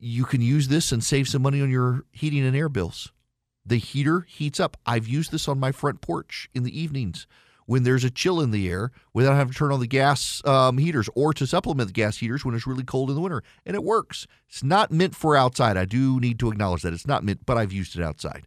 You 0.00 0.24
can 0.24 0.40
use 0.40 0.68
this 0.68 0.92
and 0.92 1.04
save 1.04 1.28
some 1.28 1.42
money 1.42 1.60
on 1.60 1.70
your 1.70 2.04
heating 2.10 2.44
and 2.44 2.56
air 2.56 2.70
bills. 2.70 3.12
The 3.66 3.76
heater 3.76 4.22
heats 4.22 4.58
up. 4.58 4.78
I've 4.86 5.06
used 5.06 5.30
this 5.30 5.46
on 5.46 5.60
my 5.60 5.72
front 5.72 6.00
porch 6.00 6.48
in 6.54 6.62
the 6.62 6.80
evenings 6.80 7.26
when 7.66 7.82
there's 7.82 8.02
a 8.02 8.10
chill 8.10 8.40
in 8.40 8.50
the 8.50 8.68
air 8.68 8.90
without 9.12 9.34
having 9.34 9.52
to 9.52 9.58
turn 9.58 9.70
on 9.70 9.78
the 9.78 9.86
gas 9.86 10.42
um, 10.46 10.78
heaters 10.78 11.08
or 11.14 11.34
to 11.34 11.46
supplement 11.46 11.88
the 11.88 11.92
gas 11.92 12.16
heaters 12.16 12.44
when 12.44 12.54
it's 12.54 12.66
really 12.66 12.82
cold 12.82 13.10
in 13.10 13.14
the 13.14 13.20
winter. 13.20 13.42
And 13.66 13.76
it 13.76 13.84
works. 13.84 14.26
It's 14.48 14.64
not 14.64 14.90
meant 14.90 15.14
for 15.14 15.36
outside. 15.36 15.76
I 15.76 15.84
do 15.84 16.18
need 16.18 16.38
to 16.40 16.50
acknowledge 16.50 16.82
that 16.82 16.94
it's 16.94 17.06
not 17.06 17.22
meant, 17.22 17.44
but 17.44 17.58
I've 17.58 17.72
used 17.72 17.96
it 17.96 18.02
outside. 18.02 18.46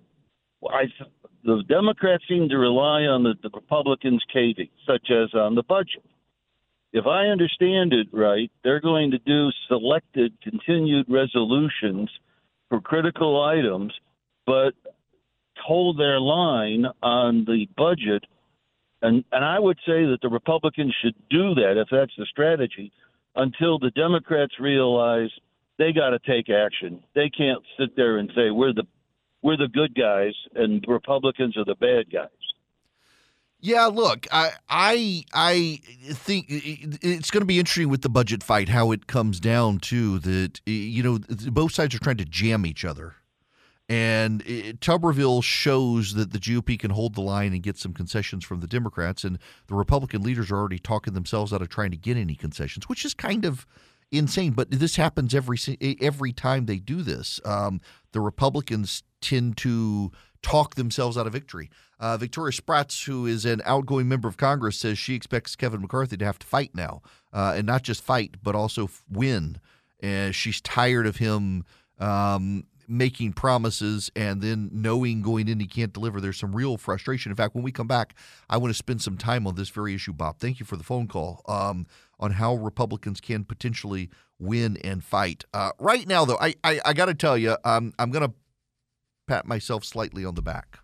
I, 0.69 0.83
the 1.43 1.63
Democrats 1.67 2.23
seem 2.29 2.47
to 2.49 2.57
rely 2.57 3.01
on 3.01 3.23
the, 3.23 3.33
the 3.41 3.49
Republicans 3.51 4.23
caving, 4.31 4.69
such 4.85 5.09
as 5.09 5.33
on 5.33 5.55
the 5.55 5.63
budget. 5.63 6.05
If 6.93 7.07
I 7.07 7.25
understand 7.25 7.91
it 7.91 8.07
right, 8.13 8.51
they're 8.63 8.79
going 8.79 9.09
to 9.11 9.17
do 9.17 9.49
selected 9.67 10.33
continued 10.43 11.07
resolutions– 11.09 12.11
for 12.76 12.82
critical 12.82 13.41
items, 13.43 13.93
but 14.45 14.73
hold 15.63 15.97
their 15.97 16.19
line 16.19 16.86
on 17.01 17.45
the 17.45 17.67
budget. 17.78 18.23
And, 19.01 19.23
and 19.32 19.45
I 19.45 19.59
would 19.59 19.78
say 19.86 20.05
that 20.05 20.17
the 20.21 20.30
Republicans 20.30 20.93
should 21.01 21.15
do 21.30 21.53
that 21.55 21.80
if 21.80 21.88
that's 21.91 22.11
the 22.17 22.26
strategy 22.26 22.91
until 23.36 23.80
the 23.80 23.91
Democrats 23.91 24.53
realize 24.59 25.30
they 25.78 25.91
got 25.93 26.09
to 26.09 26.19
take 26.19 26.49
action. 26.49 27.01
They 27.13 27.30
can't 27.30 27.61
sit 27.80 27.95
there 27.95 28.17
and 28.17 28.30
say 28.36 28.51
we're 28.51 28.73
the 28.73 28.88
we're 29.41 29.57
the 29.57 29.67
good 29.67 29.93
guys 29.93 30.34
and 30.55 30.84
Republicans 30.88 31.55
are 31.55 31.65
the 31.65 31.76
bad 31.76 32.11
guys. 32.11 32.30
Yeah, 33.59 33.85
look, 33.85 34.27
I 34.31 34.51
I 34.69 35.23
I 35.33 35.79
think 36.13 36.45
it's 36.49 37.31
going 37.31 37.41
to 37.41 37.47
be 37.47 37.57
interesting 37.57 37.89
with 37.89 38.01
the 38.03 38.09
budget 38.09 38.43
fight 38.43 38.69
how 38.69 38.91
it 38.91 39.07
comes 39.07 39.39
down 39.39 39.79
to 39.79 40.19
that. 40.19 40.61
You 40.65 41.01
know, 41.03 41.19
both 41.51 41.71
sides 41.73 41.95
are 41.95 41.99
trying 41.99 42.17
to 42.17 42.25
jam 42.25 42.65
each 42.65 42.85
other, 42.85 43.15
And 43.87 44.41
it, 44.47 44.79
Tuberville 44.79 45.43
shows 45.43 46.13
that 46.15 46.31
the 46.33 46.39
GOP 46.39 46.77
can 46.79 46.89
hold 46.91 47.13
the 47.13 47.21
line 47.21 47.53
and 47.53 47.61
get 47.61 47.77
some 47.77 47.93
concessions 47.93 48.43
from 48.43 48.59
the 48.59 48.67
Democrats, 48.67 49.23
and 49.23 49.37
the 49.67 49.75
Republican 49.75 50.23
leaders 50.23 50.49
are 50.51 50.57
already 50.57 50.79
talking 50.79 51.13
themselves 51.13 51.53
out 51.53 51.61
of 51.61 51.69
trying 51.69 51.91
to 51.91 51.97
get 51.97 52.17
any 52.17 52.35
concessions, 52.35 52.89
which 52.89 53.05
is 53.05 53.13
kind 53.13 53.45
of 53.45 53.67
insane. 54.11 54.53
But 54.53 54.71
this 54.71 54.95
happens 54.95 55.35
every 55.35 55.59
every 56.01 56.33
time 56.33 56.65
they 56.65 56.77
do 56.79 57.03
this. 57.03 57.39
Um, 57.45 57.79
the 58.11 58.21
Republicans 58.21 59.03
tend 59.21 59.57
to 59.57 60.11
talk 60.45 60.75
themselves 60.75 61.17
out 61.17 61.25
of 61.25 61.33
victory. 61.33 61.71
Uh, 61.99 62.17
Victoria 62.17 62.53
Spartz, 62.53 63.05
who 63.05 63.25
is 63.25 63.45
an 63.45 63.63
outgoing 63.65 64.07
member 64.07 64.27
of 64.27 64.37
Congress, 64.37 64.77
says 64.77 64.99
she 64.99 65.15
expects 65.15 65.55
Kevin 65.55 65.81
McCarthy 65.81 66.17
to 66.17 66.25
have 66.25 66.37
to 66.37 66.45
fight 66.45 66.75
now, 66.75 67.01
uh, 67.33 67.55
and 67.57 67.65
not 67.65 67.81
just 67.81 68.03
fight, 68.03 68.35
but 68.43 68.53
also 68.53 68.87
win. 69.09 69.59
And 70.01 70.35
she's 70.35 70.61
tired 70.61 71.07
of 71.07 71.17
him 71.17 71.65
um, 71.99 72.65
making 72.87 73.33
promises 73.33 74.11
and 74.15 74.39
then 74.39 74.69
knowing 74.71 75.23
going 75.23 75.47
in 75.47 75.59
he 75.59 75.65
can't 75.65 75.93
deliver. 75.93 76.21
There's 76.21 76.37
some 76.37 76.55
real 76.55 76.77
frustration. 76.77 77.31
In 77.31 77.35
fact, 77.35 77.55
when 77.55 77.63
we 77.63 77.71
come 77.71 77.87
back, 77.87 78.13
I 78.47 78.57
want 78.57 78.69
to 78.69 78.77
spend 78.77 79.01
some 79.01 79.17
time 79.17 79.47
on 79.47 79.55
this 79.55 79.69
very 79.69 79.95
issue, 79.95 80.13
Bob. 80.13 80.37
Thank 80.37 80.59
you 80.59 80.65
for 80.67 80.77
the 80.77 80.83
phone 80.83 81.07
call 81.07 81.41
um, 81.47 81.87
on 82.19 82.31
how 82.33 82.53
Republicans 82.53 83.19
can 83.19 83.45
potentially 83.45 84.11
win 84.37 84.77
and 84.83 85.03
fight. 85.03 85.43
Uh, 85.55 85.71
right 85.79 86.07
now, 86.07 86.23
though, 86.23 86.37
I 86.39 86.53
I, 86.63 86.81
I 86.85 86.93
got 86.93 87.05
to 87.05 87.15
tell 87.15 87.35
you, 87.35 87.57
um, 87.63 87.93
I'm 87.97 88.11
going 88.11 88.29
to 88.29 88.35
pat 89.28 89.45
myself 89.45 89.84
slightly 89.84 90.26
on 90.26 90.36
the 90.36 90.41
back. 90.41 90.80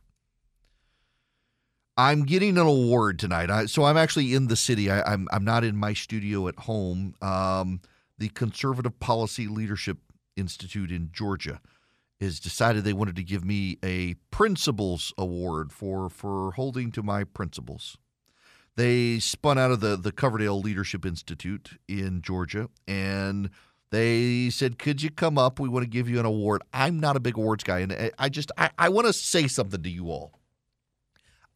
I'm 1.98 2.24
getting 2.24 2.58
an 2.58 2.66
award 2.66 3.20
tonight. 3.20 3.52
I, 3.52 3.66
so 3.66 3.84
I'm 3.84 3.98
actually 3.98 4.34
in 4.34 4.48
the 4.48 4.56
city. 4.56 4.90
I, 4.90 5.00
am 5.00 5.06
I'm, 5.06 5.28
I'm 5.32 5.46
not 5.46 5.64
in 5.64 5.76
my 5.76 5.94
studio 5.94 6.48
at 6.48 6.56
home. 6.60 7.16
Um, 7.22 7.82
the 8.18 8.30
Conservative 8.30 9.00
Policy 9.00 9.48
Leadership 9.48 9.98
Institute 10.36 10.92
in 10.92 11.10
Georgia 11.12 11.62
has 12.22 12.40
decided 12.40 12.84
they 12.84 12.94
wanted 12.94 13.16
to 13.16 13.24
give 13.24 13.44
me 13.44 13.78
a 13.84 14.14
principles 14.30 15.14
award 15.18 15.74
for 15.74 16.10
for 16.10 16.52
holding 16.52 16.92
to 16.92 17.04
my 17.04 17.24
principles. 17.24 17.98
They 18.76 19.20
spun 19.20 19.58
out 19.58 19.72
of 19.72 19.80
the 19.82 19.98
the 19.98 20.12
Coverdell 20.12 20.64
Leadership 20.64 21.06
Institute 21.06 21.80
in 21.88 22.22
Georgia 22.22 22.70
and 22.88 23.50
they 23.92 24.50
said, 24.50 24.80
"Could 24.80 25.02
you 25.02 25.12
come 25.12 25.38
up? 25.38 25.60
We 25.60 25.70
want 25.70 25.84
to 25.84 25.90
give 25.90 26.10
you 26.10 26.20
an 26.20 26.26
award." 26.26 26.64
I'm 26.74 27.00
not 27.00 27.16
a 27.16 27.20
big 27.20 27.38
awards 27.38 27.64
guy, 27.64 27.80
and 27.80 27.92
eh, 27.92 28.10
I 28.18 28.30
just 28.30 28.52
I, 28.58 28.72
I 28.78 28.90
want 28.90 29.08
to 29.08 29.14
say 29.14 29.48
something 29.48 29.84
to 29.84 29.90
you 29.90 30.10
all. 30.10 30.40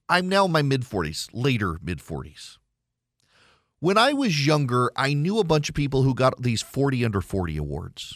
I'm 0.08 0.30
now 0.30 0.46
in 0.46 0.52
my 0.52 0.62
mid 0.62 0.82
40s, 0.82 1.30
later 1.34 1.80
mid 1.82 2.00
40s. 2.00 2.58
When 3.80 3.98
I 3.98 4.14
was 4.14 4.46
younger, 4.46 4.92
I 4.96 5.14
knew 5.14 5.40
a 5.40 5.44
bunch 5.44 5.70
of 5.70 5.76
people 5.76 6.04
who 6.04 6.14
got 6.14 6.42
these 6.42 6.62
40 6.62 7.06
under 7.06 7.22
40 7.22 7.58
awards. 7.58 8.16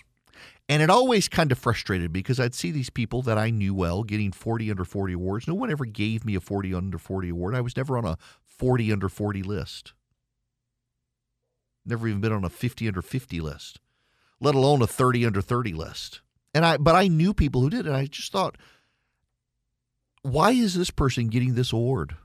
And 0.69 0.83
it 0.83 0.89
always 0.91 1.27
kind 1.27 1.51
of 1.51 1.57
frustrated 1.57 2.13
me 2.13 2.19
because 2.19 2.39
I'd 2.39 2.53
see 2.53 2.69
these 2.69 2.91
people 2.91 3.23
that 3.23 3.39
I 3.39 3.49
knew 3.49 3.73
well 3.73 4.03
getting 4.03 4.31
40 4.31 4.69
under 4.69 4.85
40 4.85 5.13
awards. 5.13 5.47
No 5.47 5.55
one 5.55 5.71
ever 5.71 5.85
gave 5.85 6.23
me 6.23 6.35
a 6.35 6.39
40 6.39 6.75
under 6.75 6.99
40 6.99 7.29
award. 7.29 7.55
I 7.55 7.61
was 7.61 7.75
never 7.75 7.97
on 7.97 8.05
a 8.05 8.17
40 8.45 8.91
under 8.91 9.09
40 9.09 9.41
list. 9.41 9.93
Never 11.85 12.07
even 12.07 12.21
been 12.21 12.31
on 12.31 12.45
a 12.45 12.49
50 12.49 12.87
under 12.87 13.01
50 13.01 13.41
list, 13.41 13.79
let 14.41 14.55
alone 14.55 14.81
a 14.81 14.87
30 14.87 15.25
under 15.25 15.41
30 15.41 15.73
list. 15.73 16.21
And 16.53 16.65
I 16.65 16.77
but 16.77 16.95
I 16.95 17.07
knew 17.07 17.33
people 17.33 17.61
who 17.61 17.69
did 17.69 17.85
and 17.85 17.95
I 17.95 18.05
just 18.05 18.31
thought 18.31 18.57
why 20.21 20.51
is 20.51 20.73
this 20.73 20.91
person 20.91 21.27
getting 21.27 21.53
this 21.53 21.71
award? 21.71 22.15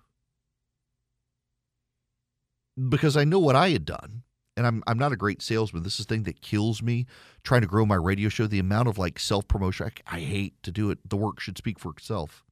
Because 2.89 3.17
I 3.17 3.25
know 3.25 3.39
what 3.39 3.57
I 3.57 3.71
had 3.71 3.85
done. 3.85 4.23
And 4.57 4.67
I'm 4.67 4.85
I'm 4.87 4.99
not 4.99 5.13
a 5.13 5.17
great 5.17 5.43
salesman. 5.43 5.83
This 5.83 5.99
is 5.99 6.07
the 6.07 6.15
thing 6.15 6.23
that 6.25 6.41
kills 6.41 6.81
me 6.81 7.07
trying 7.43 7.63
to 7.63 7.67
grow 7.67 7.85
my 7.85 7.97
radio 7.97 8.29
show. 8.29 8.47
The 8.47 8.61
amount 8.61 8.89
of 8.89 8.99
like 8.99 9.19
self 9.19 9.49
promotion, 9.49 9.91
I, 10.07 10.17
I, 10.17 10.21
hate 10.21 10.55
to 10.63 10.71
do 10.71 10.91
it. 10.91 10.99
The 11.09 11.17
work 11.17 11.41
should 11.41 11.59
speak 11.59 11.81
for 11.81 11.91
itself. 11.91 12.45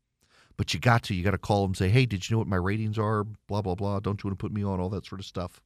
But 0.56 0.74
you 0.74 0.80
got 0.80 1.04
to. 1.04 1.14
You 1.14 1.22
got 1.22 1.30
to 1.30 1.38
call 1.38 1.62
them, 1.62 1.76
say, 1.76 1.90
hey, 1.90 2.06
did 2.06 2.28
you 2.28 2.34
know 2.34 2.38
what 2.38 2.48
my 2.48 2.56
ratings 2.56 2.98
are? 2.98 3.22
Blah 3.22 3.62
blah 3.62 3.76
blah. 3.76 4.00
Don't 4.00 4.22
you 4.22 4.28
want 4.28 4.38
to 4.38 4.42
put 4.42 4.52
me 4.52 4.64
on 4.64 4.80
all 4.80 4.88
that 4.88 5.06
sort 5.06 5.20
of 5.20 5.26
stuff? 5.26 5.60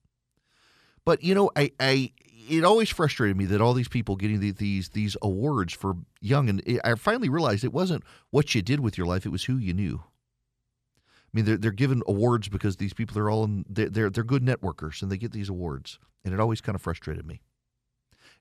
But 1.07 1.22
you 1.22 1.34
know, 1.34 1.51
I, 1.57 1.72
I 1.80 2.12
it 2.49 2.64
always 2.64 2.91
frustrated 2.91 3.37
me 3.37 3.47
that 3.47 3.61
all 3.61 3.72
these 3.72 3.89
people 3.89 4.16
getting 4.16 4.41
the, 4.41 4.51
these 4.51 4.91
these 4.91 5.16
awards 5.22 5.72
for 5.72 5.97
young, 6.20 6.49
and 6.49 6.80
I 6.84 6.95
finally 6.95 7.28
realized 7.28 7.64
it 7.64 7.72
wasn't 7.72 8.05
what 8.30 8.55
you 8.55 8.62
did 8.62 8.80
with 8.80 8.99
your 8.99 9.07
life; 9.07 9.24
it 9.24 9.30
was 9.30 9.45
who 9.45 9.57
you 9.57 9.72
knew. 9.72 10.03
I 10.05 11.30
mean, 11.32 11.45
they're 11.45 11.57
they're 11.57 11.70
given 11.70 12.03
awards 12.07 12.49
because 12.49 12.76
these 12.76 12.95
people 12.95 13.18
are 13.18 13.30
all 13.30 13.45
in, 13.45 13.64
they're, 13.68 13.89
they're 13.89 14.11
they're 14.11 14.24
good 14.24 14.45
networkers, 14.45 15.03
and 15.03 15.11
they 15.11 15.16
get 15.16 15.32
these 15.32 15.49
awards, 15.49 15.99
and 16.24 16.34
it 16.34 16.41
always 16.41 16.61
kind 16.61 16.76
of 16.76 16.82
frustrated 16.82 17.26
me 17.26 17.41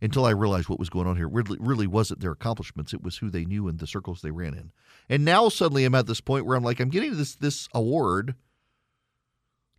until 0.01 0.25
I 0.25 0.31
realized 0.31 0.67
what 0.69 0.79
was 0.79 0.89
going 0.89 1.07
on 1.07 1.15
here. 1.15 1.27
Really, 1.27 1.57
really 1.59 1.87
wasn't 1.87 2.19
their 2.19 2.31
accomplishments; 2.31 2.93
it 2.93 3.01
was 3.03 3.17
who 3.17 3.29
they 3.29 3.45
knew 3.45 3.67
and 3.67 3.79
the 3.79 3.87
circles 3.87 4.21
they 4.21 4.31
ran 4.31 4.53
in. 4.53 4.71
And 5.09 5.23
now 5.23 5.49
suddenly, 5.49 5.85
I'm 5.85 5.95
at 5.95 6.07
this 6.07 6.21
point 6.21 6.45
where 6.45 6.57
I'm 6.57 6.63
like, 6.63 6.79
I'm 6.79 6.89
getting 6.89 7.17
this 7.17 7.35
this 7.35 7.69
award 7.73 8.35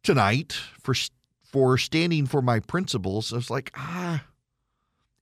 tonight 0.03 0.53
for 0.81 0.95
for 1.57 1.79
standing 1.79 2.27
for 2.27 2.43
my 2.43 2.61
principles. 2.61 3.33
I 3.33 3.37
was 3.37 3.49
like, 3.49 3.73
ah, 3.77 4.23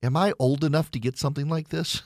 am 0.03 0.17
I 0.17 0.33
old 0.37 0.65
enough 0.65 0.91
to 0.91 0.99
get 0.99 1.17
something 1.17 1.47
like 1.47 1.69
this? 1.69 2.03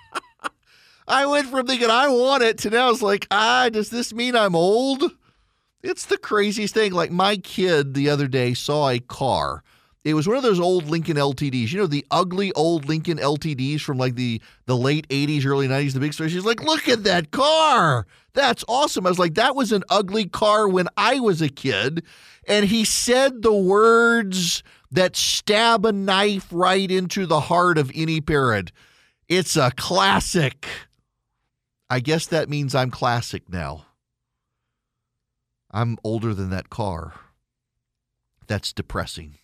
I 1.06 1.26
went 1.26 1.48
from 1.48 1.66
thinking 1.66 1.90
I 1.90 2.08
want 2.08 2.42
it 2.42 2.56
to 2.60 2.70
now 2.70 2.86
I 2.86 2.90
was 2.90 3.02
like, 3.02 3.26
ah, 3.30 3.68
does 3.70 3.90
this 3.90 4.14
mean 4.14 4.34
I'm 4.34 4.56
old? 4.56 5.12
It's 5.82 6.06
the 6.06 6.16
craziest 6.16 6.72
thing. 6.72 6.94
Like 6.94 7.10
my 7.10 7.36
kid 7.36 7.92
the 7.92 8.08
other 8.08 8.28
day 8.28 8.54
saw 8.54 8.88
a 8.88 8.98
car. 8.98 9.62
It 10.08 10.14
was 10.14 10.26
one 10.26 10.38
of 10.38 10.42
those 10.42 10.58
old 10.58 10.88
Lincoln 10.88 11.18
LTDs. 11.18 11.70
You 11.70 11.80
know, 11.80 11.86
the 11.86 12.06
ugly 12.10 12.50
old 12.54 12.88
Lincoln 12.88 13.18
LTDs 13.18 13.82
from 13.82 13.98
like 13.98 14.14
the, 14.14 14.40
the 14.64 14.74
late 14.74 15.06
80s, 15.08 15.44
early 15.44 15.68
90s, 15.68 15.92
the 15.92 16.00
big 16.00 16.14
story. 16.14 16.30
She's 16.30 16.46
like, 16.46 16.62
look 16.62 16.88
at 16.88 17.04
that 17.04 17.30
car. 17.30 18.06
That's 18.32 18.64
awesome. 18.68 19.04
I 19.04 19.10
was 19.10 19.18
like, 19.18 19.34
that 19.34 19.54
was 19.54 19.70
an 19.70 19.84
ugly 19.90 20.24
car 20.24 20.66
when 20.66 20.88
I 20.96 21.20
was 21.20 21.42
a 21.42 21.50
kid 21.50 22.04
and 22.46 22.64
he 22.64 22.86
said 22.86 23.42
the 23.42 23.52
words 23.52 24.62
that 24.90 25.14
stab 25.14 25.84
a 25.84 25.92
knife 25.92 26.46
right 26.50 26.90
into 26.90 27.26
the 27.26 27.40
heart 27.40 27.76
of 27.76 27.92
any 27.94 28.22
parent. 28.22 28.72
It's 29.28 29.56
a 29.56 29.72
classic. 29.72 30.66
I 31.90 32.00
guess 32.00 32.26
that 32.28 32.48
means 32.48 32.74
I'm 32.74 32.90
classic 32.90 33.50
now. 33.50 33.84
I'm 35.70 35.98
older 36.02 36.32
than 36.32 36.48
that 36.48 36.70
car. 36.70 37.12
That's 38.46 38.72
depressing. 38.72 39.34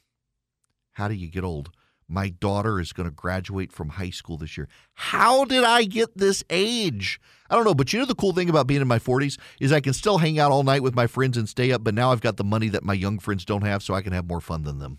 How 0.94 1.08
do 1.08 1.14
you 1.14 1.28
get 1.28 1.44
old? 1.44 1.70
My 2.06 2.28
daughter 2.28 2.80
is 2.80 2.92
going 2.92 3.08
to 3.08 3.14
graduate 3.14 3.72
from 3.72 3.90
high 3.90 4.10
school 4.10 4.36
this 4.36 4.56
year. 4.56 4.68
How 4.94 5.44
did 5.44 5.64
I 5.64 5.84
get 5.84 6.16
this 6.16 6.44
age? 6.50 7.20
I 7.50 7.56
don't 7.56 7.64
know, 7.64 7.74
but 7.74 7.92
you 7.92 7.98
know 7.98 8.04
the 8.04 8.14
cool 8.14 8.32
thing 8.32 8.48
about 8.48 8.66
being 8.66 8.80
in 8.80 8.88
my 8.88 8.98
40s 8.98 9.38
is 9.60 9.72
I 9.72 9.80
can 9.80 9.92
still 9.92 10.18
hang 10.18 10.38
out 10.38 10.52
all 10.52 10.62
night 10.62 10.82
with 10.82 10.94
my 10.94 11.06
friends 11.06 11.36
and 11.36 11.48
stay 11.48 11.72
up, 11.72 11.82
but 11.82 11.94
now 11.94 12.12
I've 12.12 12.20
got 12.20 12.36
the 12.36 12.44
money 12.44 12.68
that 12.68 12.84
my 12.84 12.94
young 12.94 13.18
friends 13.18 13.44
don't 13.44 13.62
have, 13.62 13.82
so 13.82 13.94
I 13.94 14.02
can 14.02 14.12
have 14.12 14.26
more 14.26 14.40
fun 14.40 14.62
than 14.62 14.78
them. 14.78 14.98